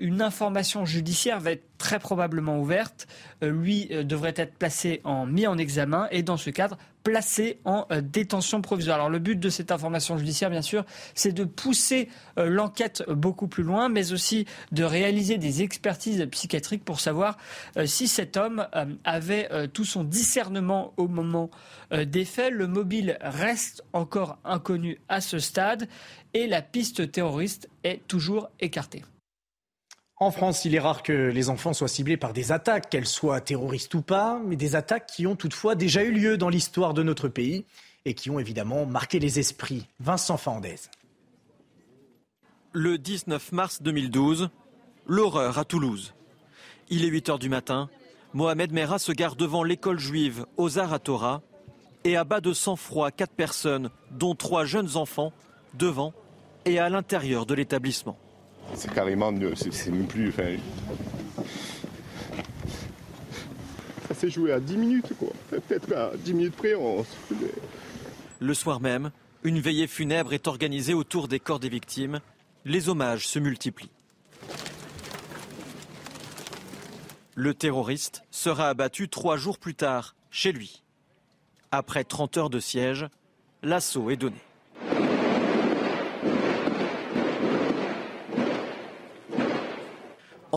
une 0.00 0.20
information 0.20 0.84
judiciaire 0.84 1.38
va 1.38 1.52
être 1.52 1.69
très 1.80 1.98
probablement 1.98 2.60
ouverte. 2.60 3.08
lui 3.42 3.86
devrait 4.04 4.34
être 4.36 4.54
placé 4.54 5.00
en 5.04 5.24
mis 5.24 5.46
en 5.46 5.56
examen, 5.56 6.06
et 6.10 6.22
dans 6.22 6.36
ce 6.36 6.50
cadre, 6.50 6.76
placé 7.02 7.58
en 7.64 7.86
euh, 7.90 8.00
détention 8.00 8.62
provisoire. 8.62 8.96
Alors 8.96 9.10
le 9.10 9.18
but 9.18 9.38
de 9.38 9.48
cette 9.48 9.72
information 9.72 10.18
judiciaire, 10.18 10.50
bien 10.50 10.62
sûr, 10.62 10.84
c'est 11.14 11.32
de 11.32 11.44
pousser 11.44 12.08
euh, 12.38 12.48
l'enquête 12.48 13.04
beaucoup 13.08 13.48
plus 13.48 13.62
loin, 13.62 13.88
mais 13.88 14.12
aussi 14.12 14.46
de 14.72 14.84
réaliser 14.84 15.38
des 15.38 15.62
expertises 15.62 16.26
psychiatriques 16.30 16.84
pour 16.84 17.00
savoir 17.00 17.38
euh, 17.76 17.86
si 17.86 18.08
cet 18.08 18.36
homme 18.36 18.66
avait 19.04 19.48
tout 19.68 19.84
son 19.84 20.04
discernement 20.04 20.92
au 20.96 21.08
moment 21.08 21.50
des 21.90 22.24
faits. 22.24 22.52
Le 22.52 22.66
mobile 22.66 23.18
reste 23.20 23.84
encore 23.92 24.38
inconnu 24.44 24.98
à 25.08 25.20
ce 25.20 25.38
stade 25.38 25.88
et 26.34 26.46
la 26.46 26.62
piste 26.62 27.10
terroriste 27.10 27.68
est 27.84 28.06
toujours 28.06 28.50
écartée. 28.60 29.02
En 30.22 30.30
France, 30.30 30.66
il 30.66 30.74
est 30.74 30.80
rare 30.80 31.02
que 31.02 31.30
les 31.30 31.48
enfants 31.48 31.72
soient 31.72 31.88
ciblés 31.88 32.18
par 32.18 32.34
des 32.34 32.52
attaques, 32.52 32.90
qu'elles 32.90 33.06
soient 33.06 33.40
terroristes 33.40 33.94
ou 33.94 34.02
pas, 34.02 34.38
mais 34.44 34.54
des 34.54 34.76
attaques 34.76 35.06
qui 35.06 35.26
ont 35.26 35.34
toutefois 35.34 35.74
déjà 35.74 36.04
eu 36.04 36.12
lieu 36.12 36.36
dans 36.36 36.50
l'histoire 36.50 36.92
de 36.92 37.02
notre 37.02 37.28
pays 37.28 37.64
et 38.04 38.12
qui 38.12 38.28
ont 38.28 38.38
évidemment 38.38 38.84
marqué 38.84 39.18
les 39.18 39.38
esprits. 39.38 39.86
Vincent 39.98 40.36
Fandez. 40.36 40.76
Le 42.72 42.98
19 42.98 43.52
mars 43.52 43.80
2012, 43.80 44.50
l'horreur 45.06 45.56
à 45.58 45.64
Toulouse. 45.64 46.12
Il 46.90 47.02
est 47.06 47.08
8 47.08 47.30
heures 47.30 47.38
du 47.38 47.48
matin. 47.48 47.88
Mohamed 48.34 48.72
Merah 48.72 48.98
se 48.98 49.12
gare 49.12 49.36
devant 49.36 49.62
l'école 49.62 49.98
juive 49.98 50.44
Ozar 50.58 51.00
Torah. 51.00 51.40
et 52.04 52.18
abat 52.18 52.42
de 52.42 52.52
sang-froid 52.52 53.10
quatre 53.10 53.32
personnes, 53.32 53.88
dont 54.10 54.34
trois 54.34 54.66
jeunes 54.66 54.98
enfants, 54.98 55.32
devant 55.72 56.12
et 56.66 56.78
à 56.78 56.90
l'intérieur 56.90 57.46
de 57.46 57.54
l'établissement. 57.54 58.18
C'est 58.74 58.92
carrément, 58.92 59.32
c'est 59.54 59.90
même 59.90 60.06
plus. 60.06 60.32
Ça 64.08 64.14
s'est 64.14 64.30
joué 64.30 64.52
à 64.52 64.60
10 64.60 64.76
minutes, 64.76 65.12
quoi. 65.18 65.32
Peut-être 65.50 65.92
à 65.92 66.12
10 66.16 66.34
minutes 66.34 66.56
près, 66.56 66.74
on 66.74 67.04
Le 68.40 68.54
soir 68.54 68.80
même, 68.80 69.10
une 69.44 69.60
veillée 69.60 69.86
funèbre 69.86 70.32
est 70.32 70.46
organisée 70.48 70.94
autour 70.94 71.28
des 71.28 71.40
corps 71.40 71.60
des 71.60 71.68
victimes. 71.68 72.20
Les 72.64 72.88
hommages 72.88 73.26
se 73.26 73.38
multiplient. 73.38 73.90
Le 77.34 77.54
terroriste 77.54 78.22
sera 78.30 78.68
abattu 78.68 79.08
trois 79.08 79.36
jours 79.36 79.58
plus 79.58 79.74
tard, 79.74 80.14
chez 80.30 80.52
lui. 80.52 80.82
Après 81.70 82.04
30 82.04 82.36
heures 82.36 82.50
de 82.50 82.60
siège, 82.60 83.06
l'assaut 83.62 84.10
est 84.10 84.16
donné. 84.16 84.36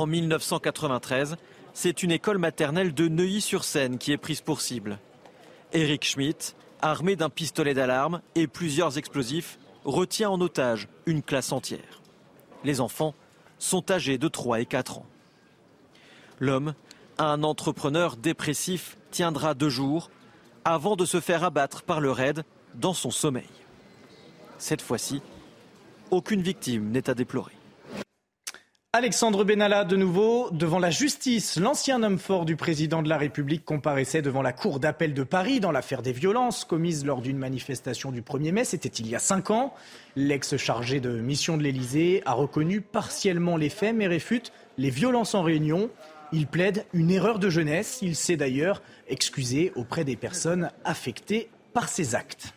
En 0.03 0.05
1993, 0.05 1.37
c'est 1.73 2.03
une 2.03 2.11
école 2.11 2.37
maternelle 2.37 2.93
de 2.93 3.07
Neuilly-sur-Seine 3.07 3.97
qui 3.97 4.11
est 4.11 4.17
prise 4.17 4.41
pour 4.41 4.59
cible. 4.59 4.99
Eric 5.71 6.03
Schmidt, 6.03 6.55
armé 6.81 7.15
d'un 7.15 7.29
pistolet 7.29 7.73
d'alarme 7.73 8.19
et 8.35 8.47
plusieurs 8.47 8.97
explosifs, 8.97 9.57
retient 9.85 10.29
en 10.29 10.41
otage 10.41 10.89
une 11.05 11.23
classe 11.23 11.53
entière. 11.53 12.01
Les 12.65 12.81
enfants 12.81 13.15
sont 13.59 13.89
âgés 13.91 14.17
de 14.17 14.27
3 14.27 14.59
et 14.59 14.65
4 14.65 14.97
ans. 14.97 15.05
L'homme, 16.41 16.73
un 17.17 17.41
entrepreneur 17.41 18.17
dépressif, 18.17 18.97
tiendra 19.09 19.53
deux 19.53 19.69
jours 19.69 20.11
avant 20.65 20.97
de 20.97 21.05
se 21.05 21.21
faire 21.21 21.45
abattre 21.45 21.81
par 21.81 22.01
le 22.01 22.11
raid 22.11 22.43
dans 22.75 22.93
son 22.93 23.09
sommeil. 23.09 23.47
Cette 24.57 24.81
fois-ci, 24.81 25.21
aucune 26.11 26.41
victime 26.41 26.91
n'est 26.91 27.09
à 27.09 27.13
déplorer. 27.13 27.53
Alexandre 28.95 29.43
Benalla, 29.43 29.85
de 29.85 29.95
nouveau, 29.95 30.51
devant 30.51 30.77
la 30.77 30.91
justice. 30.91 31.57
L'ancien 31.57 32.03
homme 32.03 32.19
fort 32.19 32.45
du 32.45 32.55
président 32.55 33.01
de 33.01 33.09
la 33.09 33.17
République 33.17 33.65
comparaissait 33.65 34.21
devant 34.21 34.43
la 34.43 34.53
cour 34.53 34.79
d'appel 34.79 35.15
de 35.15 35.23
Paris 35.23 35.59
dans 35.59 35.71
l'affaire 35.71 36.03
des 36.03 36.11
violences 36.11 36.63
commises 36.63 37.03
lors 37.03 37.23
d'une 37.23 37.39
manifestation 37.39 38.11
du 38.11 38.21
1er 38.21 38.51
mai. 38.51 38.65
C'était 38.65 38.89
il 38.89 39.09
y 39.09 39.15
a 39.15 39.19
cinq 39.19 39.49
ans. 39.49 39.73
L'ex-chargé 40.15 40.99
de 40.99 41.09
mission 41.09 41.57
de 41.57 41.63
l'Élysée 41.63 42.21
a 42.27 42.33
reconnu 42.33 42.81
partiellement 42.81 43.57
les 43.57 43.69
faits, 43.69 43.95
mais 43.95 44.05
réfute 44.05 44.51
les 44.77 44.91
violences 44.91 45.33
en 45.33 45.41
réunion. 45.41 45.89
Il 46.31 46.45
plaide 46.45 46.85
une 46.93 47.09
erreur 47.09 47.39
de 47.39 47.49
jeunesse. 47.49 47.97
Il 48.03 48.15
s'est 48.15 48.37
d'ailleurs 48.37 48.83
excusé 49.07 49.71
auprès 49.75 50.03
des 50.03 50.17
personnes 50.17 50.69
affectées 50.85 51.49
par 51.73 51.89
ces 51.89 52.13
actes. 52.13 52.53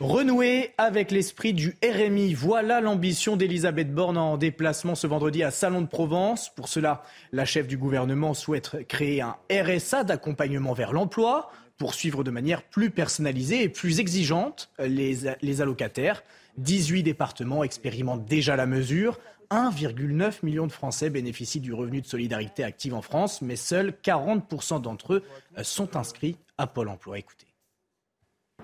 Renouer 0.00 0.72
avec 0.76 1.12
l'esprit 1.12 1.52
du 1.52 1.76
RMI, 1.84 2.34
voilà 2.34 2.80
l'ambition 2.80 3.36
d'Elisabeth 3.36 3.94
Borne 3.94 4.18
en 4.18 4.36
déplacement 4.36 4.96
ce 4.96 5.06
vendredi 5.06 5.44
à 5.44 5.52
Salon 5.52 5.82
de 5.82 5.86
Provence. 5.86 6.52
Pour 6.52 6.66
cela, 6.66 7.04
la 7.30 7.44
chef 7.44 7.68
du 7.68 7.76
gouvernement 7.76 8.34
souhaite 8.34 8.88
créer 8.88 9.20
un 9.20 9.36
RSA 9.52 10.02
d'accompagnement 10.02 10.72
vers 10.72 10.92
l'emploi 10.92 11.52
pour 11.78 11.94
suivre 11.94 12.24
de 12.24 12.32
manière 12.32 12.64
plus 12.64 12.90
personnalisée 12.90 13.62
et 13.62 13.68
plus 13.68 14.00
exigeante 14.00 14.68
les, 14.80 15.18
les 15.40 15.60
allocataires. 15.60 16.24
18 16.58 17.04
départements 17.04 17.62
expérimentent 17.62 18.24
déjà 18.24 18.56
la 18.56 18.66
mesure. 18.66 19.20
1,9 19.52 20.38
million 20.42 20.66
de 20.66 20.72
Français 20.72 21.08
bénéficient 21.08 21.60
du 21.60 21.72
revenu 21.72 22.00
de 22.00 22.06
solidarité 22.06 22.64
active 22.64 22.94
en 22.94 23.02
France, 23.02 23.42
mais 23.42 23.54
seuls 23.54 23.94
40% 24.02 24.80
d'entre 24.80 25.14
eux 25.14 25.22
sont 25.62 25.96
inscrits 25.96 26.36
à 26.58 26.66
Pôle 26.66 26.88
emploi. 26.88 27.20
Écoutez. 27.20 27.53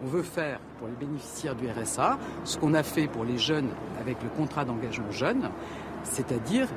On 0.02 0.06
veut 0.06 0.22
faire 0.22 0.60
pour 0.78 0.88
les 0.88 0.94
bénéficiaires 0.94 1.54
du 1.54 1.68
RSA 1.68 2.18
ce 2.44 2.56
qu'on 2.56 2.72
a 2.72 2.82
fait 2.82 3.06
pour 3.06 3.24
les 3.24 3.36
jeunes 3.36 3.68
avec 4.00 4.22
le 4.22 4.30
contrat 4.30 4.64
d'engagement 4.64 5.10
jeune, 5.10 5.50
c'est-à-dire 6.04 6.68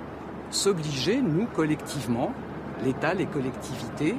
s'obliger, 0.50 1.22
nous, 1.22 1.46
collectivement, 1.46 2.34
l'État, 2.84 3.14
les 3.14 3.26
collectivités, 3.26 4.16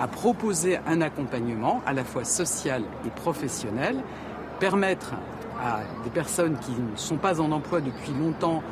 à 0.00 0.08
proposer 0.08 0.78
un 0.86 1.00
accompagnement 1.00 1.80
à 1.86 1.92
la 1.92 2.04
fois 2.04 2.24
social 2.24 2.82
et 3.06 3.10
professionnel, 3.10 3.96
permettre 4.58 5.12
à 5.62 5.80
des 6.02 6.10
personnes 6.10 6.56
qui 6.58 6.72
ne 6.72 6.96
sont 6.96 7.18
pas 7.18 7.40
en 7.40 7.52
emploi 7.52 7.80
depuis 7.80 8.12
longtemps 8.12 8.62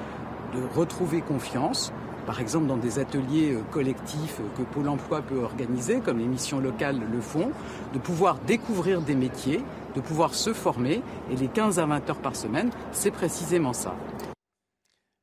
de 0.54 0.78
retrouver 0.78 1.20
confiance, 1.20 1.92
par 2.28 2.42
exemple 2.42 2.66
dans 2.66 2.76
des 2.76 2.98
ateliers 2.98 3.54
euh, 3.54 3.62
collectifs 3.72 4.36
que 4.58 4.62
Pôle 4.62 4.90
Emploi 4.90 5.22
peut 5.22 5.38
organiser, 5.38 6.00
comme 6.00 6.18
les 6.18 6.26
missions 6.26 6.60
locales 6.60 7.00
le 7.10 7.22
font, 7.22 7.52
de 7.94 7.98
pouvoir 7.98 8.36
découvrir 8.46 9.00
des 9.00 9.14
métiers, 9.14 9.62
de 9.94 10.00
pouvoir 10.02 10.34
se 10.34 10.52
former, 10.52 11.00
et 11.32 11.36
les 11.36 11.48
15 11.48 11.78
à 11.78 11.86
20 11.86 12.10
heures 12.10 12.18
par 12.18 12.36
semaine, 12.36 12.70
c'est 12.92 13.12
précisément 13.12 13.72
ça. 13.72 13.94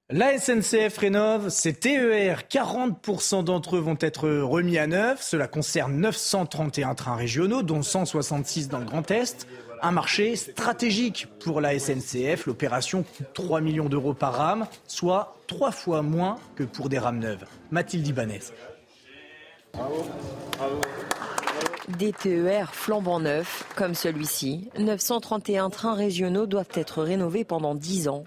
La 0.10 0.38
SNCF 0.38 0.98
rénove 0.98 1.50
ses 1.50 1.74
TER. 1.74 2.44
40% 2.50 3.44
d'entre 3.44 3.76
eux 3.76 3.80
vont 3.80 3.98
être 4.00 4.28
remis 4.28 4.80
à 4.80 4.88
neuf. 4.88 5.22
Cela 5.22 5.48
concerne 5.48 5.96
931 5.98 6.96
trains 6.96 7.16
régionaux, 7.16 7.62
dont 7.62 7.84
166 7.84 8.68
dans 8.68 8.80
le 8.80 8.86
Grand 8.86 9.10
Est. 9.12 9.48
Un 9.86 9.92
marché 9.92 10.36
stratégique 10.36 11.28
pour 11.40 11.62
la 11.62 11.78
SNCF. 11.78 12.48
L'opération 12.48 13.04
coûte 13.04 13.28
3 13.36 13.62
millions 13.62 13.88
d'euros 13.88 14.16
par 14.16 14.34
rame, 14.34 14.66
soit 14.88 15.38
trois 15.46 15.70
fois 15.70 16.02
moins 16.02 16.38
que 16.56 16.64
pour 16.64 16.90
des 16.90 16.98
rames 16.98 17.20
neuves. 17.20 17.46
Mathilde 17.70 18.08
Ibanez. 18.08 18.40
Des 22.00 22.14
TER 22.14 22.74
flambant 22.74 23.20
neufs, 23.20 23.64
comme 23.76 23.94
celui-ci, 23.94 24.72
931 24.80 25.70
trains 25.70 25.94
régionaux 25.94 26.48
doivent 26.48 26.66
être 26.74 27.04
rénovés 27.04 27.44
pendant 27.44 27.76
10 27.76 28.08
ans. 28.08 28.24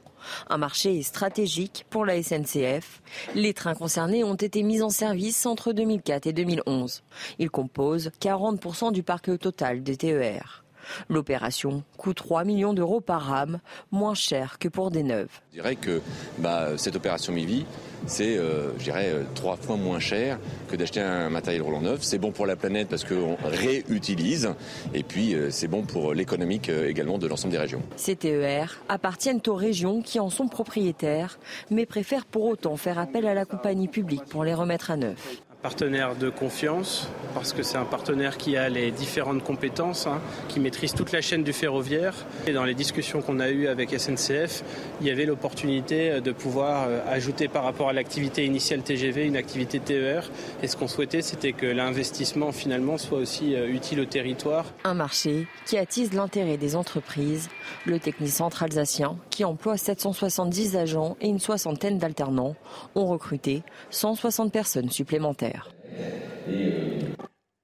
Un 0.49 0.59
marché 0.59 1.03
stratégique 1.03 1.87
pour 1.91 2.07
la 2.07 2.23
SNCF. 2.23 3.03
Les 3.35 3.53
trains 3.53 3.75
concernés 3.75 4.23
ont 4.23 4.37
été 4.37 4.63
mis 4.63 4.81
en 4.81 4.91
service 4.91 5.45
entre 5.45 5.73
2004 5.73 6.29
et 6.29 6.33
2011. 6.33 7.03
Ils 7.41 7.51
composent 7.51 8.13
40% 8.21 8.93
du 8.93 9.03
parc 9.03 9.37
total 9.41 9.83
des 9.83 9.97
TER. 9.97 10.63
L'opération 11.09 11.83
coûte 11.97 12.17
3 12.17 12.45
millions 12.45 12.75
d'euros 12.75 13.01
par 13.01 13.23
rame, 13.23 13.61
moins 13.91 14.15
cher 14.15 14.59
que 14.59 14.69
pour 14.69 14.91
des 14.91 15.03
neuves. 15.03 15.41
Je 15.53 15.61
dirais 15.61 15.77
que 15.77 16.01
bah, 16.39 16.77
cette 16.77 16.97
opération 16.97 17.33
MIVI, 17.33 17.67
c'est, 18.07 18.37
euh, 18.37 18.77
je 18.79 18.85
dirais, 18.85 19.11
euh, 19.13 19.25
trois 19.35 19.57
fois 19.57 19.77
moins 19.77 19.99
cher 19.99 20.39
que 20.69 20.77
d'acheter 20.77 21.01
un 21.01 21.31
matériel 21.31 21.63
roulant 21.63 21.81
neuf. 21.81 22.03
C'est 22.03 22.19
bon 22.19 22.33
pour 22.33 22.47
la 22.47 22.57
planète 22.57 22.89
parce 22.89 23.05
qu'on 23.05 23.37
réutilise, 23.45 24.55
et 24.95 25.03
puis 25.03 25.35
euh, 25.35 25.51
c'est 25.51 25.69
bon 25.69 25.83
pour 25.83 26.15
l'économique 26.15 26.69
également 26.69 27.19
de 27.19 27.27
l'ensemble 27.27 27.53
des 27.53 27.59
régions. 27.59 27.83
Ces 27.97 28.17
TER 28.17 28.81
appartiennent 28.89 29.41
aux 29.47 29.55
régions 29.55 30.03
qui 30.03 30.21
en 30.21 30.31
sont 30.31 30.49
propriétaires, 30.49 31.39
mais 31.71 31.87
préfèrent 31.87 32.27
pour 32.27 32.45
autant 32.45 32.77
faire 32.77 32.99
appel 32.99 33.27
à 33.27 33.35
la 33.35 33.45
compagnie 33.45 33.89
publique 33.89 34.25
pour 34.25 34.45
les 34.45 34.55
remettre 34.55 34.91
à 34.91 34.97
neuf 34.97 35.43
partenaire 35.63 36.15
de 36.15 36.31
confiance, 36.31 37.09
parce 37.35 37.53
que 37.53 37.63
c'est 37.63 37.79
un 37.79 37.85
partenaire 37.85 38.37
qui 38.37 38.57
a 38.57 38.69
les 38.69 38.93
différentes 38.93 39.43
compétences, 39.43 40.07
hein, 40.07 40.21
qui 40.49 40.61
maîtrise 40.61 40.95
toute 40.95 41.11
la 41.11 41.21
chaîne 41.21 41.43
du 41.43 41.53
ferroviaire. 41.53 42.15
Et 42.47 42.53
dans 42.53 42.65
les 42.65 42.75
discussions 42.75 43.23
qu'on 43.23 43.41
a 43.41 43.51
eues 43.51 43.67
avec 43.67 43.91
SNCF, 43.91 44.63
il 45.01 45.07
y 45.07 45.11
avait 45.11 45.27
l'opportunité 45.27 46.21
de 46.21 46.33
pouvoir 46.33 46.85
euh, 46.87 47.01
ajouter 47.09 47.49
par 47.49 47.65
rapport 47.65 47.89
à 47.89 47.93
l'activité 47.93 48.45
initiale 48.45 48.83
TGV 48.83 49.25
une 49.25 49.37
activité 49.37 49.81
TER. 49.81 50.31
Et 50.63 50.69
ce 50.69 50.77
qu'on 50.77 50.89
souhaitait, 50.89 51.23
c'était 51.23 51.53
que 51.53 51.67
l'investissement 51.67 52.53
finalement 52.53 52.97
soit 52.97 53.19
aussi 53.19 53.55
euh, 53.55 53.69
utile 53.69 54.01
au 54.01 54.05
territoire. 54.05 54.65
Un 54.85 54.95
marché 54.95 55.49
qui 55.67 55.77
attise 55.77 56.13
l'intérêt 56.13 56.57
des 56.57 56.77
entreprises. 56.77 57.49
Le 57.85 57.99
Technicentre 57.99 58.63
alsacien, 58.63 59.17
qui 59.31 59.45
emploie 59.45 59.77
770 59.77 60.77
agents 60.77 61.17
et 61.21 61.29
une 61.29 61.41
soixantaine 61.41 61.99
d'alternants, 61.99 62.55
ont 62.95 63.07
recruté 63.07 63.63
160 63.91 64.53
personnes 64.53 64.91
supplémentaires. 64.91 65.58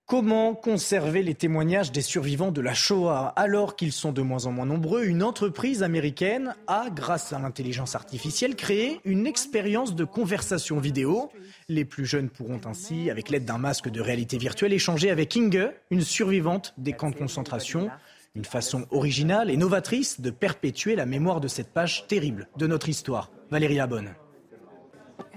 Comment 0.06 0.54
conserver 0.54 1.22
les 1.22 1.34
témoignages 1.34 1.90
des 1.90 2.02
survivants 2.02 2.52
de 2.52 2.60
la 2.60 2.74
Shoah 2.74 3.32
alors 3.36 3.74
qu'ils 3.74 3.90
sont 3.90 4.12
de 4.12 4.20
moins 4.20 4.44
en 4.44 4.52
moins 4.52 4.66
nombreux? 4.66 5.04
Une 5.04 5.22
entreprise 5.22 5.82
américaine 5.82 6.54
a, 6.66 6.90
grâce 6.94 7.32
à 7.32 7.38
l'intelligence 7.38 7.94
artificielle, 7.94 8.54
créé 8.54 9.00
une 9.06 9.26
expérience 9.26 9.94
de 9.94 10.04
conversation 10.04 10.78
vidéo. 10.78 11.32
Les 11.70 11.86
plus 11.86 12.04
jeunes 12.04 12.28
pourront 12.28 12.60
ainsi, 12.66 13.10
avec 13.10 13.30
l'aide 13.30 13.46
d'un 13.46 13.56
masque 13.56 13.88
de 13.88 14.02
réalité 14.02 14.36
virtuelle, 14.36 14.74
échanger 14.74 15.10
avec 15.10 15.38
Inge, 15.38 15.70
une 15.90 16.02
survivante 16.02 16.74
des 16.76 16.92
camps 16.92 17.10
de 17.10 17.16
concentration. 17.16 17.88
Une 18.36 18.44
façon 18.44 18.86
originale 18.90 19.50
et 19.50 19.56
novatrice 19.56 20.20
de 20.20 20.30
perpétuer 20.30 20.96
la 20.96 21.06
mémoire 21.06 21.40
de 21.40 21.48
cette 21.48 21.72
page 21.72 22.06
terrible 22.08 22.48
de 22.58 22.66
notre 22.66 22.88
histoire. 22.88 23.30
Valérie 23.50 23.80
Abonne. 23.80 24.14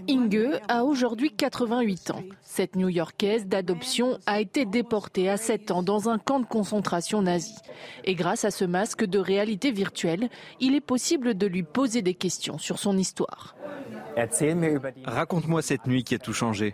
Inge 0.10 0.62
a 0.70 0.86
aujourd'hui 0.86 1.32
88 1.32 2.12
ans. 2.12 2.24
Cette 2.42 2.76
New-Yorkaise 2.76 3.46
d'adoption 3.48 4.20
a 4.26 4.40
été 4.40 4.66
déportée 4.66 5.30
à 5.30 5.36
7 5.36 5.72
ans 5.72 5.84
dans 5.84 6.10
un 6.10 6.18
camp 6.18 6.40
de 6.40 6.46
concentration 6.46 7.22
nazi. 7.22 7.56
Et 8.06 8.16
grâce 8.16 8.46
à 8.46 8.52
ce 8.52 8.64
masque 8.64 9.04
de 9.06 9.20
réalité 9.20 9.72
virtuelle, 9.72 10.30
il 10.60 10.76
est 10.76 10.82
possible 10.82 11.36
de 11.36 11.46
lui 11.46 11.64
poser 11.64 12.02
des 12.02 12.14
questions 12.14 12.58
sur 12.58 12.80
son 12.80 12.98
histoire. 12.98 13.56
Raconte-moi 15.06 15.62
cette 15.62 15.88
nuit 15.88 16.04
qui 16.04 16.16
a 16.16 16.20
tout 16.20 16.34
changé. 16.34 16.74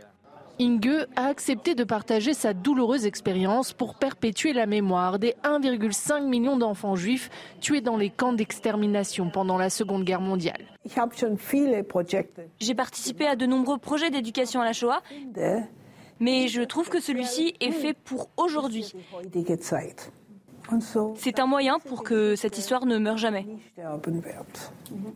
Inge 0.60 1.08
a 1.16 1.26
accepté 1.26 1.74
de 1.74 1.84
partager 1.84 2.34
sa 2.34 2.54
douloureuse 2.54 3.06
expérience 3.06 3.74
pour 3.74 3.96
perpétuer 3.96 4.54
la 4.54 4.68
mémoire 4.68 5.18
des 5.18 5.34
1,5 5.44 6.28
million 6.28 6.58
d'enfants 6.58 6.96
juifs 6.96 7.30
tués 7.60 7.82
dans 7.82 7.98
les 7.98 8.10
camps 8.10 8.34
d'extermination 8.34 9.30
pendant 9.32 9.58
la 9.58 9.70
Seconde 9.70 10.04
Guerre 10.04 10.22
mondiale. 10.22 10.66
J'ai 12.60 12.76
participé 12.76 13.28
à 13.28 13.36
de 13.36 13.46
nombreux 13.46 13.80
projets 13.80 14.12
d'éducation 14.12 14.62
à 14.62 14.66
la 14.66 14.74
Shoah, 14.74 15.02
mais 16.20 16.48
je 16.48 16.62
trouve 16.62 16.90
que 16.90 17.00
celui-ci 17.00 17.56
est 17.60 17.72
fait 17.72 17.94
pour 17.94 18.30
aujourd'hui. 18.38 18.94
C'est 21.16 21.40
un 21.40 21.46
moyen 21.46 21.80
pour 21.80 22.04
que 22.04 22.36
cette 22.36 22.58
histoire 22.58 22.86
ne 22.86 22.98
meure 22.98 23.18
jamais. 23.18 23.46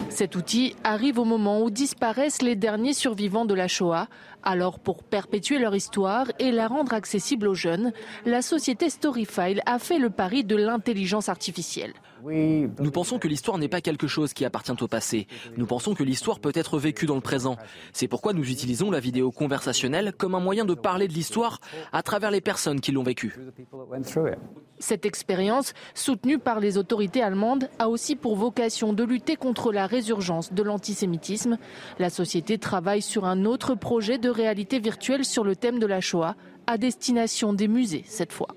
Cet 0.09 0.35
outil 0.35 0.75
arrive 0.83 1.19
au 1.19 1.25
moment 1.25 1.61
où 1.61 1.69
disparaissent 1.69 2.41
les 2.41 2.55
derniers 2.55 2.93
survivants 2.93 3.45
de 3.45 3.53
la 3.53 3.67
Shoah. 3.67 4.07
Alors, 4.43 4.79
pour 4.79 5.03
perpétuer 5.03 5.57
leur 5.57 5.75
histoire 5.75 6.27
et 6.39 6.51
la 6.51 6.67
rendre 6.67 6.93
accessible 6.93 7.47
aux 7.47 7.53
jeunes, 7.53 7.91
la 8.25 8.41
société 8.41 8.89
Storyfile 8.89 9.61
a 9.65 9.79
fait 9.79 9.99
le 9.99 10.09
pari 10.09 10.43
de 10.43 10.55
l'intelligence 10.55 11.27
artificielle. 11.27 11.93
Nous 12.23 12.91
pensons 12.91 13.19
que 13.19 13.27
l'histoire 13.27 13.57
n'est 13.57 13.67
pas 13.67 13.81
quelque 13.81 14.07
chose 14.07 14.33
qui 14.33 14.45
appartient 14.45 14.71
au 14.81 14.87
passé. 14.87 15.27
Nous 15.55 15.65
pensons 15.65 15.93
que 15.93 16.03
l'histoire 16.03 16.39
peut 16.39 16.51
être 16.55 16.79
vécue 16.79 17.05
dans 17.05 17.15
le 17.15 17.21
présent. 17.21 17.57
C'est 17.93 18.07
pourquoi 18.07 18.33
nous 18.33 18.49
utilisons 18.49 18.89
la 18.91 18.99
vidéo 18.99 19.31
conversationnelle 19.31 20.13
comme 20.17 20.35
un 20.35 20.39
moyen 20.39 20.65
de 20.65 20.73
parler 20.73 21.07
de 21.07 21.13
l'histoire 21.13 21.59
à 21.93 22.01
travers 22.01 22.31
les 22.31 22.41
personnes 22.41 22.81
qui 22.81 22.91
l'ont 22.91 23.03
vécue. 23.03 23.35
Cette 24.79 25.05
expérience, 25.05 25.73
soutenue 25.93 26.37
par 26.37 26.59
les 26.59 26.77
autorités 26.77 27.21
allemandes, 27.21 27.69
a 27.79 27.89
aussi 27.89 28.15
pour 28.15 28.35
vocation 28.35 28.93
de 28.93 29.03
lutter 29.03 29.35
contre 29.35 29.71
la 29.71 29.87
résurgence 29.87 30.53
de 30.53 30.63
l'antisémitisme. 30.63 31.57
La 31.99 32.09
société 32.09 32.57
travaille 32.57 33.01
sur 33.01 33.25
un 33.25 33.45
autre 33.45 33.75
projet 33.75 34.17
de 34.17 34.29
réalité 34.37 34.79
virtuelle 34.79 35.25
sur 35.25 35.43
le 35.43 35.55
thème 35.55 35.79
de 35.79 35.85
la 35.85 35.99
Shoah, 35.99 36.35
à 36.67 36.77
destination 36.77 37.51
des 37.51 37.67
musées 37.67 38.03
cette 38.05 38.31
fois. 38.31 38.47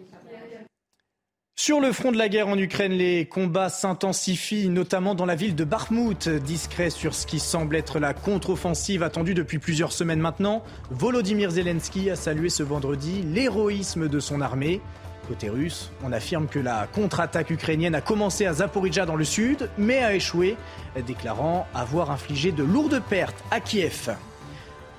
Sur 1.57 1.81
le 1.81 1.93
front 1.93 2.11
de 2.11 2.17
la 2.17 2.31
guerre 2.31 2.49
en 2.49 2.57
Ukraine, 2.57 2.93
les 2.93 3.27
combats 3.27 3.69
s'intensifient, 3.69 4.71
notamment 4.71 5.15
dans 5.15 5.27
la 5.27 5.35
ville 5.35 5.55
de 5.55 5.65
Bakhmut, 5.65 6.27
discret 6.27 6.89
sur 6.89 7.15
ce 7.15 7.27
qui 7.27 7.39
semble 7.39 7.77
être 7.77 7.99
la 7.99 8.15
contre-offensive 8.15 9.03
attendue 9.03 9.35
depuis 9.35 9.59
plusieurs 9.59 9.93
semaines 9.93 10.21
maintenant. 10.21 10.63
Volodymyr 10.91 11.51
Zelensky 11.51 12.09
a 12.09 12.17
salué 12.17 12.49
ce 12.49 12.63
vendredi 12.63 13.23
l'héroïsme 13.23 14.09
de 14.09 14.21
son 14.21 14.41
armée. 14.41 14.81
Côté 15.29 15.51
russe, 15.51 15.91
on 16.03 16.13
affirme 16.13 16.49
que 16.49 16.59
la 16.59 16.87
contre-attaque 16.87 17.51
ukrainienne 17.51 17.95
a 17.95 18.01
commencé 18.01 18.47
à 18.47 18.55
Zaporizhia 18.55 19.05
dans 19.05 19.17
le 19.17 19.25
sud, 19.25 19.69
mais 19.77 19.99
a 19.99 20.15
échoué, 20.15 20.57
déclarant 21.07 21.67
avoir 21.75 22.11
infligé 22.11 22.53
de 22.53 22.65
lourdes 22.65 23.03
pertes 23.11 23.45
à 23.51 23.61
Kiev. 23.61 24.17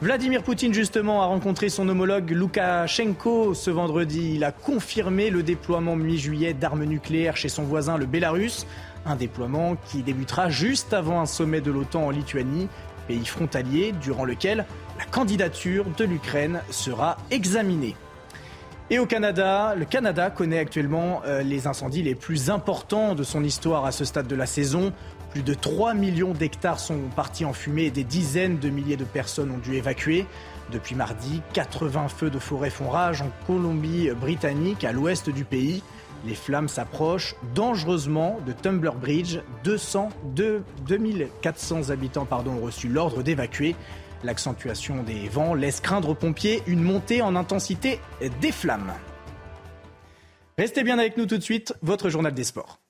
Vladimir 0.01 0.41
Poutine, 0.41 0.73
justement, 0.73 1.21
a 1.21 1.27
rencontré 1.27 1.69
son 1.69 1.87
homologue 1.87 2.31
Loukachenko 2.31 3.53
ce 3.53 3.69
vendredi. 3.69 4.31
Il 4.33 4.43
a 4.43 4.51
confirmé 4.51 5.29
le 5.29 5.43
déploiement 5.43 5.95
mi-juillet 5.95 6.55
d'armes 6.55 6.85
nucléaires 6.85 7.37
chez 7.37 7.49
son 7.49 7.61
voisin, 7.61 7.99
le 7.99 8.07
Bélarus. 8.07 8.65
Un 9.05 9.15
déploiement 9.15 9.75
qui 9.75 10.01
débutera 10.01 10.49
juste 10.49 10.93
avant 10.93 11.21
un 11.21 11.27
sommet 11.27 11.61
de 11.61 11.69
l'OTAN 11.69 12.07
en 12.07 12.09
Lituanie, 12.09 12.67
pays 13.07 13.23
frontalier, 13.23 13.93
durant 14.01 14.25
lequel 14.25 14.65
la 14.97 15.05
candidature 15.05 15.85
de 15.95 16.03
l'Ukraine 16.03 16.61
sera 16.71 17.17
examinée. 17.29 17.95
Et 18.89 18.97
au 18.97 19.05
Canada, 19.05 19.75
le 19.77 19.85
Canada 19.85 20.31
connaît 20.31 20.57
actuellement 20.57 21.21
euh, 21.27 21.43
les 21.43 21.67
incendies 21.67 22.01
les 22.01 22.15
plus 22.15 22.49
importants 22.49 23.13
de 23.13 23.23
son 23.23 23.43
histoire 23.43 23.85
à 23.85 23.91
ce 23.91 24.03
stade 24.03 24.27
de 24.27 24.35
la 24.35 24.47
saison. 24.47 24.93
Plus 25.31 25.43
de 25.43 25.53
3 25.53 25.93
millions 25.93 26.33
d'hectares 26.33 26.79
sont 26.79 26.99
partis 27.15 27.45
en 27.45 27.53
fumée 27.53 27.83
et 27.83 27.91
des 27.91 28.03
dizaines 28.03 28.59
de 28.59 28.69
milliers 28.69 28.97
de 28.97 29.05
personnes 29.05 29.49
ont 29.51 29.59
dû 29.59 29.75
évacuer. 29.75 30.25
Depuis 30.73 30.93
mardi, 30.93 31.41
80 31.53 32.09
feux 32.09 32.29
de 32.29 32.37
forêt 32.37 32.69
font 32.69 32.89
rage 32.89 33.21
en 33.21 33.31
Colombie-Britannique, 33.47 34.83
à 34.83 34.91
l'ouest 34.91 35.29
du 35.29 35.45
pays. 35.45 35.83
Les 36.25 36.35
flammes 36.35 36.67
s'approchent 36.67 37.35
dangereusement 37.55 38.39
de 38.45 38.51
Tumbler 38.51 38.91
Bridge. 38.99 39.39
200, 39.63 40.09
2400 40.35 41.91
habitants 41.91 42.25
pardon, 42.25 42.51
ont 42.51 42.65
reçu 42.65 42.89
l'ordre 42.89 43.23
d'évacuer. 43.23 43.75
L'accentuation 44.25 45.01
des 45.01 45.29
vents 45.29 45.53
laisse 45.53 45.79
craindre 45.79 46.09
aux 46.09 46.15
pompiers 46.15 46.61
une 46.67 46.83
montée 46.83 47.21
en 47.21 47.37
intensité 47.37 48.01
des 48.41 48.51
flammes. 48.51 48.91
Restez 50.57 50.83
bien 50.83 50.99
avec 50.99 51.15
nous 51.15 51.25
tout 51.25 51.37
de 51.37 51.43
suite, 51.43 51.73
votre 51.81 52.09
journal 52.09 52.33
des 52.33 52.43
sports. 52.43 52.80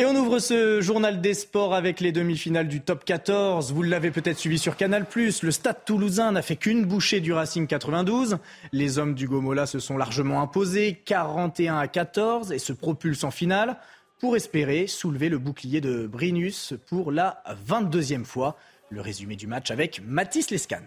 Et 0.00 0.06
on 0.06 0.16
ouvre 0.16 0.38
ce 0.38 0.80
journal 0.80 1.20
des 1.20 1.34
sports 1.34 1.74
avec 1.74 2.00
les 2.00 2.10
demi-finales 2.10 2.68
du 2.68 2.80
top 2.80 3.04
14. 3.04 3.74
Vous 3.74 3.82
l'avez 3.82 4.10
peut-être 4.10 4.38
suivi 4.38 4.58
sur 4.58 4.74
Canal+. 4.74 5.04
Le 5.14 5.50
Stade 5.50 5.84
toulousain 5.84 6.32
n'a 6.32 6.40
fait 6.40 6.56
qu'une 6.56 6.86
bouchée 6.86 7.20
du 7.20 7.34
Racing 7.34 7.66
92. 7.66 8.38
Les 8.72 8.98
hommes 8.98 9.14
du 9.14 9.28
Gomola 9.28 9.66
se 9.66 9.78
sont 9.78 9.98
largement 9.98 10.40
imposés, 10.40 11.02
41 11.04 11.76
à 11.76 11.86
14, 11.86 12.50
et 12.50 12.58
se 12.58 12.72
propulsent 12.72 13.24
en 13.24 13.30
finale 13.30 13.76
pour 14.20 14.36
espérer 14.36 14.86
soulever 14.86 15.28
le 15.28 15.36
bouclier 15.36 15.82
de 15.82 16.06
Brinus 16.06 16.72
pour 16.88 17.12
la 17.12 17.44
22e 17.68 18.24
fois. 18.24 18.56
Le 18.88 19.02
résumé 19.02 19.36
du 19.36 19.46
match 19.46 19.70
avec 19.70 20.00
Mathis 20.02 20.50
Lescan. 20.50 20.80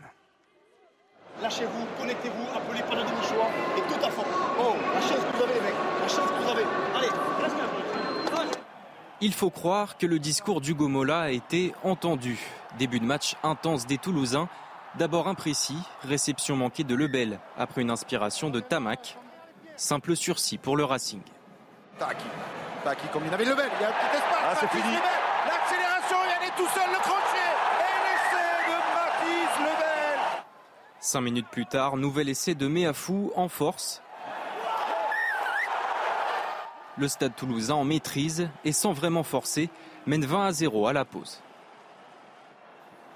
Lâchez-vous, 1.39 1.85
connectez-vous, 1.99 2.57
appelez 2.57 2.81
par 2.81 2.95
le 2.95 3.03
demi-choix 3.03 3.47
et 3.77 3.93
tout 3.93 4.05
à 4.07 4.09
fond. 4.09 4.23
Oh, 4.59 4.73
la 4.91 5.01
chance 5.01 5.19
que 5.19 5.37
vous 5.37 5.43
avez 5.43 5.53
les 5.53 5.61
mecs, 5.61 5.75
la 6.01 6.07
chance 6.07 6.31
que 6.31 6.43
vous 6.43 6.49
avez. 6.49 6.63
Allez, 6.95 7.09
Il 9.25 9.33
faut 9.33 9.49
croire 9.49 9.97
que 9.97 10.05
le 10.05 10.19
discours 10.19 10.59
d'Hugo 10.59 10.89
Mola 10.89 11.21
a 11.21 11.29
été 11.29 11.73
entendu. 11.85 12.37
Début 12.77 12.99
de 12.99 13.05
match 13.05 13.37
intense 13.41 13.87
des 13.87 13.97
Toulousains. 13.97 14.49
D'abord 14.95 15.29
imprécis, 15.29 15.77
réception 16.03 16.57
manquée 16.57 16.83
de 16.83 16.93
Lebel 16.93 17.39
après 17.57 17.83
une 17.83 17.89
inspiration 17.89 18.49
de 18.49 18.59
Tamac. 18.59 19.17
Simple 19.77 20.17
sursis 20.17 20.57
pour 20.57 20.75
le 20.75 20.83
Racing. 20.83 21.21
Taki, 21.97 22.25
Taki 22.83 23.07
combine 23.13 23.33
avec 23.33 23.47
Lebel, 23.47 23.69
il 23.79 23.81
y 23.81 23.85
a 23.85 23.87
un 23.87 23.91
petit 23.93 24.17
espace. 24.17 24.39
Ah, 24.43 24.55
c'est 24.59 24.67
fini. 24.67 24.93
L'accélération, 24.93 26.17
il 26.27 26.45
est 26.45 26.55
tout 26.57 26.69
seul, 26.73 26.89
le 26.91 26.99
crochet. 26.99 27.53
Et 27.79 27.95
l'essai 28.03 28.67
de 28.67 28.75
Mathis 28.93 29.59
Lebel. 29.59 30.19
Cinq 30.99 31.21
minutes 31.21 31.47
plus 31.49 31.65
tard, 31.65 31.95
nouvel 31.95 32.27
essai 32.27 32.55
de 32.55 32.67
Méafou 32.67 33.31
en 33.37 33.47
force. 33.47 34.01
Le 36.97 37.07
stade 37.07 37.35
toulousain 37.35 37.75
en 37.75 37.83
maîtrise 37.83 38.49
et 38.65 38.71
sans 38.71 38.93
vraiment 38.93 39.23
forcer 39.23 39.69
mène 40.05 40.25
20 40.25 40.45
à 40.45 40.51
0 40.51 40.87
à 40.87 40.93
la 40.93 41.05
pause. 41.05 41.41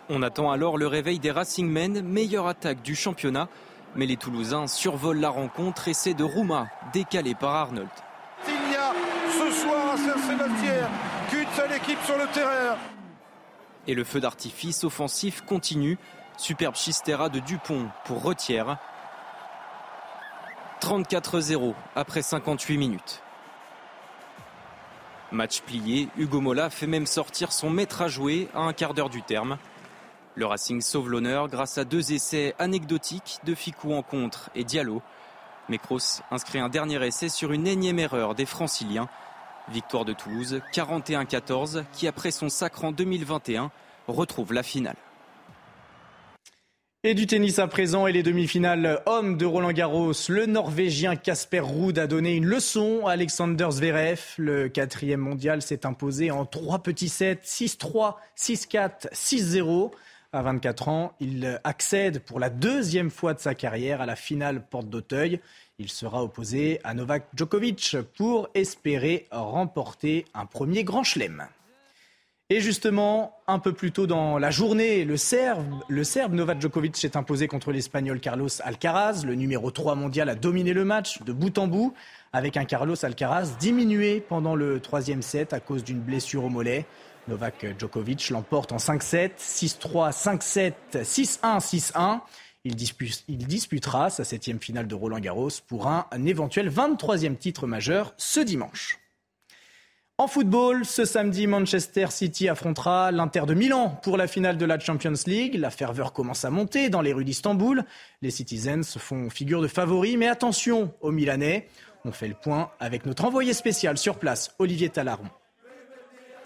On 0.09 0.23
attend 0.23 0.51
alors 0.51 0.77
le 0.77 0.87
réveil 0.87 1.19
des 1.19 1.31
Racingmen, 1.31 2.01
meilleure 2.01 2.47
attaque 2.47 2.81
du 2.81 2.95
championnat. 2.95 3.49
Mais 3.95 4.05
les 4.05 4.17
Toulousains 4.17 4.67
survolent 4.67 5.19
la 5.19 5.29
rencontre, 5.29 5.87
essai 5.87 6.13
de 6.13 6.23
Rouma, 6.23 6.67
décalé 6.93 7.35
par 7.35 7.55
Arnold. 7.55 7.89
Il 8.47 8.71
y 8.71 8.75
a 8.75 8.93
ce 9.31 9.61
soir 9.61 9.93
à 9.93 9.97
Saint-Sébastien 9.97 10.89
qu'une 11.29 11.47
seule 11.55 11.73
équipe 11.73 11.99
sur 12.05 12.17
le 12.17 12.27
terrain. 12.27 12.77
Et 13.87 13.95
le 13.95 14.03
feu 14.03 14.19
d'artifice 14.19 14.83
offensif 14.83 15.41
continue. 15.41 15.97
Superbe 16.37 16.75
Chistera 16.75 17.29
de 17.29 17.39
Dupont 17.39 17.87
pour 18.05 18.21
Retière. 18.21 18.77
34-0 20.81 21.73
après 21.95 22.21
58 22.21 22.77
minutes. 22.77 23.23
Match 25.31 25.61
plié, 25.61 26.07
Hugo 26.17 26.39
Mola 26.39 26.69
fait 26.69 26.87
même 26.87 27.05
sortir 27.05 27.51
son 27.51 27.69
maître 27.69 28.01
à 28.01 28.07
jouer 28.07 28.47
à 28.53 28.61
un 28.61 28.71
quart 28.71 28.93
d'heure 28.93 29.09
du 29.09 29.21
terme. 29.21 29.57
Le 30.35 30.45
Racing 30.45 30.79
sauve 30.81 31.09
l'honneur 31.09 31.49
grâce 31.49 31.77
à 31.77 31.83
deux 31.83 32.13
essais 32.13 32.55
anecdotiques 32.59 33.39
de 33.43 33.53
Ficou 33.53 33.93
en 33.93 34.03
contre 34.03 34.49
et 34.55 34.63
Diallo. 34.63 35.01
Mais 35.67 35.79
Kroos 35.79 36.21
inscrit 36.31 36.59
un 36.59 36.69
dernier 36.69 37.05
essai 37.05 37.27
sur 37.27 37.51
une 37.51 37.67
énième 37.67 37.99
erreur 37.99 38.35
des 38.35 38.45
franciliens. 38.45 39.09
Victoire 39.67 40.05
de 40.05 40.13
Toulouse 40.13 40.61
41-14 40.71 41.83
qui 41.91 42.07
après 42.07 42.31
son 42.31 42.47
sacre 42.47 42.85
en 42.85 42.93
2021 42.93 43.69
retrouve 44.07 44.53
la 44.53 44.63
finale. 44.63 44.95
Et 47.09 47.13
du 47.13 47.25
tennis 47.25 47.57
à 47.57 47.69
présent 47.69 48.05
et 48.05 48.11
les 48.11 48.21
demi-finales 48.21 49.01
hommes 49.05 49.37
de 49.37 49.45
Roland 49.45 49.71
Garros. 49.71 50.11
Le 50.27 50.45
Norvégien 50.45 51.15
Casper 51.15 51.61
Ruud 51.61 51.97
a 51.97 52.05
donné 52.05 52.35
une 52.35 52.43
leçon 52.43 53.07
à 53.07 53.11
Alexander 53.11 53.65
Zverev. 53.71 54.19
Le 54.37 54.67
quatrième 54.67 55.21
mondial 55.21 55.61
s'est 55.61 55.85
imposé 55.85 56.31
en 56.31 56.45
trois 56.45 56.79
petits 56.79 57.07
sets, 57.07 57.39
6-3, 57.45 58.15
6-4, 58.37 59.09
6-0. 59.13 59.91
À 60.33 60.41
24 60.41 60.89
ans, 60.89 61.13
il 61.21 61.61
accède 61.63 62.19
pour 62.19 62.41
la 62.41 62.49
deuxième 62.49 63.09
fois 63.09 63.33
de 63.33 63.39
sa 63.39 63.55
carrière 63.55 64.01
à 64.01 64.05
la 64.05 64.17
finale 64.17 64.61
porte 64.69 64.89
d'Auteuil. 64.89 65.39
Il 65.79 65.87
sera 65.87 66.21
opposé 66.21 66.81
à 66.83 66.93
Novak 66.93 67.29
Djokovic 67.33 67.95
pour 68.17 68.49
espérer 68.53 69.27
remporter 69.31 70.25
un 70.33 70.45
premier 70.45 70.83
grand 70.83 71.05
chelem. 71.05 71.47
Et 72.49 72.61
justement, 72.61 73.41
un 73.47 73.59
peu 73.59 73.73
plus 73.73 73.91
tôt 73.91 74.07
dans 74.07 74.37
la 74.37 74.51
journée, 74.51 75.03
le 75.03 75.17
Serbe, 75.17 75.65
le 75.89 76.05
Serbe 76.05 76.33
Novak 76.33 76.61
Djokovic 76.61 76.95
s'est 76.95 77.17
imposé 77.17 77.49
contre 77.49 77.73
l'Espagnol 77.73 78.21
Carlos 78.21 78.47
Alcaraz. 78.63 79.23
Le 79.25 79.35
numéro 79.35 79.69
3 79.69 79.95
mondial 79.95 80.29
a 80.29 80.35
dominé 80.35 80.71
le 80.71 80.85
match 80.85 81.21
de 81.23 81.33
bout 81.33 81.57
en 81.57 81.67
bout, 81.67 81.93
avec 82.31 82.55
un 82.55 82.63
Carlos 82.63 82.95
Alcaraz 83.03 83.57
diminué 83.59 84.21
pendant 84.21 84.55
le 84.55 84.79
troisième 84.79 85.21
set 85.21 85.51
à 85.51 85.59
cause 85.59 85.83
d'une 85.83 85.99
blessure 85.99 86.45
au 86.45 86.49
mollet. 86.49 86.85
Novak 87.27 87.65
Djokovic 87.77 88.29
l'emporte 88.29 88.71
en 88.71 88.77
5-7, 88.77 89.31
6-3, 89.37 90.13
5-7, 90.13 90.73
6-1, 91.03 91.59
6-1. 91.59 92.21
Il, 92.63 92.75
disputera 93.45 94.09
sa 94.09 94.23
septième 94.23 94.61
finale 94.61 94.87
de 94.87 94.95
Roland 94.95 95.19
Garros 95.19 95.49
pour 95.67 95.87
un, 95.87 96.05
un 96.11 96.25
éventuel 96.25 96.69
23e 96.69 97.35
titre 97.35 97.67
majeur 97.67 98.13
ce 98.15 98.39
dimanche. 98.39 98.99
En 100.19 100.25
football, 100.25 100.83
ce 100.83 101.05
samedi, 101.05 101.45
Manchester 101.45 102.07
City 102.09 102.49
affrontera 102.49 103.11
l'Inter 103.11 103.43
de 103.45 103.53
Milan 103.53 103.99
pour 104.01 104.17
la 104.17 104.25
finale 104.25 104.57
de 104.57 104.65
la 104.65 104.79
Champions 104.79 105.13
League. 105.27 105.53
La 105.53 105.69
ferveur 105.69 106.11
commence 106.11 106.43
à 106.43 106.49
monter 106.49 106.89
dans 106.89 107.01
les 107.01 107.13
rues 107.13 107.23
d'Istanbul. 107.23 107.83
Les 108.23 108.31
Citizens 108.31 108.97
font 108.97 109.29
figure 109.29 109.61
de 109.61 109.67
favoris, 109.67 110.17
mais 110.17 110.27
attention 110.27 110.91
aux 111.01 111.11
Milanais. 111.11 111.67
On 112.03 112.11
fait 112.11 112.27
le 112.27 112.33
point 112.33 112.71
avec 112.79 113.05
notre 113.05 113.25
envoyé 113.25 113.53
spécial 113.53 113.95
sur 113.99 114.17
place, 114.17 114.55
Olivier 114.57 114.89
Talaron. 114.89 115.29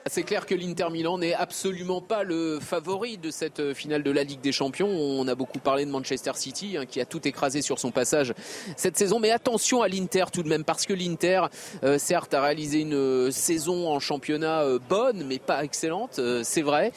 C'est 0.08 0.24
clair 0.24 0.48
que 0.48 0.56
l'Inter 0.56 0.90
Milan 0.92 1.20
n'est 1.20 1.36
absolument 1.36 2.02
pas 2.02 2.24
le 2.24 2.60
favori 2.60 3.20
de 3.20 3.30
cette 3.30 3.74
finale 3.74 4.02
de 4.02 4.10
la 4.10 4.24
Ligue 4.24 4.42
des 4.42 4.52
Champions. 4.52 4.88
On 4.88 5.28
a 5.28 5.36
beaucoup 5.36 5.60
parlé 5.60 5.86
de 5.86 5.92
Manchester 5.92 6.32
City 6.36 6.76
hein, 6.76 6.86
qui 6.88 7.00
a 7.00 7.06
tout 7.06 7.28
écrasé 7.28 7.62
sur 7.62 7.78
son 7.78 7.92
passage 7.92 8.34
cette 8.78 8.98
saison. 8.98 9.20
Mais 9.20 9.30
attention 9.30 9.84
à 9.84 9.88
l'Inter 9.88 10.26
tout 10.34 10.42
de 10.42 10.50
même 10.50 10.64
parce 10.64 10.88
que 10.88 10.94
l'Inter, 10.94 11.44
euh, 11.84 12.00
certes, 12.00 12.34
a 12.34 12.42
réalisé 12.42 12.80
une 12.80 12.96
euh, 12.96 13.32
saison 13.32 13.90
en 13.90 14.00
championnat 14.00 14.62
euh, 14.62 14.80
bonne 14.90 15.24
mais 15.28 15.38
pas 15.38 15.64
excellente, 15.64 16.20
c'est 16.44 16.62
vrai. 16.62 16.92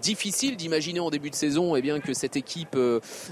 difficile 0.00 0.56
d'imaginer 0.56 1.00
en 1.00 1.10
début 1.10 1.30
de 1.30 1.34
saison 1.34 1.76
eh 1.76 1.82
bien, 1.82 2.00
que 2.00 2.14
cette 2.14 2.36
équipe 2.36 2.76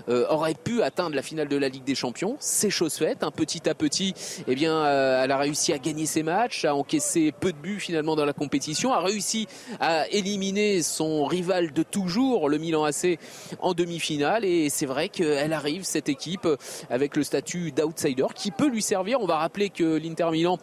aurait 0.09 0.54
pu 0.54 0.83
atteindre 0.83 1.16
la 1.16 1.22
finale 1.22 1.48
de 1.48 1.57
la 1.57 1.68
Ligue 1.68 1.85
des 1.85 1.94
Champions. 1.94 2.37
C'est 2.38 2.70
chose 2.70 2.94
faite. 2.94 3.22
Un 3.22 3.31
petit 3.31 3.68
à 3.68 3.74
petit, 3.74 4.14
eh 4.46 4.54
bien, 4.54 4.85
elle 5.22 5.31
a 5.31 5.38
réussi 5.38 5.72
à 5.72 5.78
gagner 5.78 6.07
ses 6.07 6.22
matchs, 6.22 6.64
à 6.64 6.74
encaisser 6.74 7.33
peu 7.33 7.52
de 7.52 7.59
buts 7.59 7.81
finalement 7.81 8.14
dans 8.14 8.24
la 8.24 8.33
compétition 8.33 8.57
a 8.92 9.00
réussi 9.00 9.46
à 9.80 10.08
éliminer 10.08 10.82
son 10.82 11.24
rival 11.24 11.72
de 11.72 11.82
toujours, 11.82 12.48
le 12.48 12.58
Milan 12.58 12.84
AC, 12.84 13.18
en 13.60 13.74
demi-finale. 13.74 14.44
Et 14.44 14.68
c'est 14.68 14.86
vrai 14.86 15.08
qu'elle 15.08 15.52
arrive, 15.52 15.84
cette 15.84 16.08
équipe, 16.08 16.48
avec 16.90 17.16
le 17.16 17.22
statut 17.22 17.72
d'outsider 17.72 18.26
qui 18.34 18.50
peut 18.50 18.68
lui 18.68 18.82
servir. 18.82 19.20
On 19.20 19.26
va 19.26 19.38
rappeler 19.38 19.70
que 19.70 19.96
l'Inter 19.96 20.30
Milan 20.30 20.58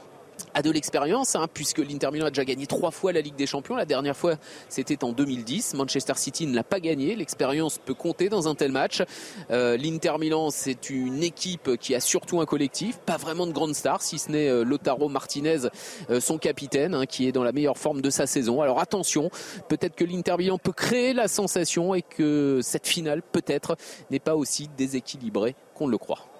a 0.55 0.61
de 0.61 0.71
l'expérience, 0.71 1.35
hein, 1.35 1.47
puisque 1.53 1.79
l'Inter 1.79 2.09
Milan 2.11 2.27
a 2.27 2.29
déjà 2.29 2.45
gagné 2.45 2.65
trois 2.65 2.89
fois 2.89 3.11
la 3.11 3.19
Ligue 3.19 3.35
des 3.35 3.45
Champions. 3.45 3.75
La 3.75 3.85
dernière 3.85 4.15
fois, 4.15 4.35
c'était 4.69 5.03
en 5.03 5.11
2010. 5.11 5.73
Manchester 5.73 6.13
City 6.15 6.47
ne 6.47 6.55
l'a 6.55 6.63
pas 6.63 6.79
gagné. 6.79 7.15
L'expérience 7.15 7.77
peut 7.77 7.93
compter 7.93 8.29
dans 8.29 8.47
un 8.47 8.55
tel 8.55 8.71
match. 8.71 9.03
Euh, 9.51 9.75
L'Inter 9.75 10.13
Milan, 10.17 10.49
c'est 10.51 10.89
une 10.89 11.23
équipe 11.23 11.75
qui 11.77 11.93
a 11.93 11.99
surtout 11.99 12.39
un 12.39 12.45
collectif, 12.45 12.97
pas 12.99 13.17
vraiment 13.17 13.45
de 13.45 13.51
grandes 13.51 13.75
stars, 13.75 14.01
si 14.01 14.17
ce 14.17 14.31
n'est 14.31 14.47
euh, 14.47 14.63
Lotaro 14.63 15.09
Martinez, 15.09 15.67
euh, 16.09 16.21
son 16.21 16.37
capitaine, 16.37 16.95
hein, 16.95 17.05
qui 17.05 17.27
est 17.27 17.33
dans 17.33 17.43
la 17.43 17.51
meilleure 17.51 17.77
forme 17.77 18.01
de 18.01 18.09
sa 18.09 18.25
saison. 18.25 18.61
Alors 18.61 18.79
attention, 18.79 19.29
peut-être 19.67 19.95
que 19.95 20.05
l'Inter 20.05 20.35
Milan 20.37 20.57
peut 20.57 20.71
créer 20.71 21.13
la 21.13 21.27
sensation 21.27 21.93
et 21.93 22.01
que 22.01 22.61
cette 22.63 22.87
finale, 22.87 23.21
peut-être, 23.21 23.75
n'est 24.09 24.19
pas 24.19 24.35
aussi 24.35 24.69
déséquilibrée 24.77 25.55
qu'on 25.73 25.87
le 25.87 25.97
croit. 25.97 26.34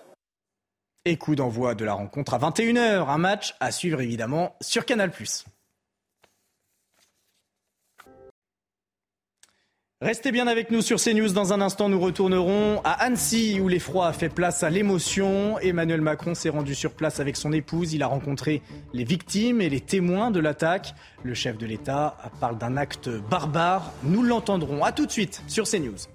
Et 1.07 1.17
coup 1.17 1.35
d'envoi 1.35 1.75
de 1.75 1.85
la 1.85 1.93
rencontre 1.93 2.33
à 2.33 2.39
21h. 2.39 3.07
Un 3.09 3.19
match 3.19 3.55
à 3.59 3.71
suivre 3.71 4.01
évidemment 4.01 4.55
sur 4.59 4.85
Canal. 4.85 5.11
Restez 10.01 10.31
bien 10.31 10.47
avec 10.47 10.71
nous 10.71 10.81
sur 10.81 10.99
CNews. 10.99 11.31
Dans 11.31 11.53
un 11.53 11.61
instant, 11.61 11.89
nous 11.89 11.99
retournerons 11.99 12.81
à 12.83 12.91
Annecy 12.91 13.59
où 13.61 13.67
l'effroi 13.67 14.07
a 14.07 14.13
fait 14.13 14.29
place 14.29 14.63
à 14.63 14.71
l'émotion. 14.71 15.59
Emmanuel 15.59 16.01
Macron 16.01 16.33
s'est 16.33 16.49
rendu 16.49 16.73
sur 16.73 16.91
place 16.91 17.19
avec 17.19 17.37
son 17.37 17.53
épouse. 17.53 17.93
Il 17.93 18.01
a 18.01 18.07
rencontré 18.07 18.63
les 18.93 19.03
victimes 19.03 19.61
et 19.61 19.69
les 19.69 19.81
témoins 19.81 20.31
de 20.31 20.39
l'attaque. 20.39 20.95
Le 21.23 21.33
chef 21.33 21.57
de 21.57 21.67
l'État 21.67 22.17
parle 22.39 22.57
d'un 22.57 22.77
acte 22.77 23.09
barbare. 23.09 23.93
Nous 24.03 24.23
l'entendrons. 24.23 24.83
À 24.83 24.91
tout 24.91 25.05
de 25.05 25.11
suite 25.11 25.43
sur 25.47 25.69
CNews. 25.69 26.14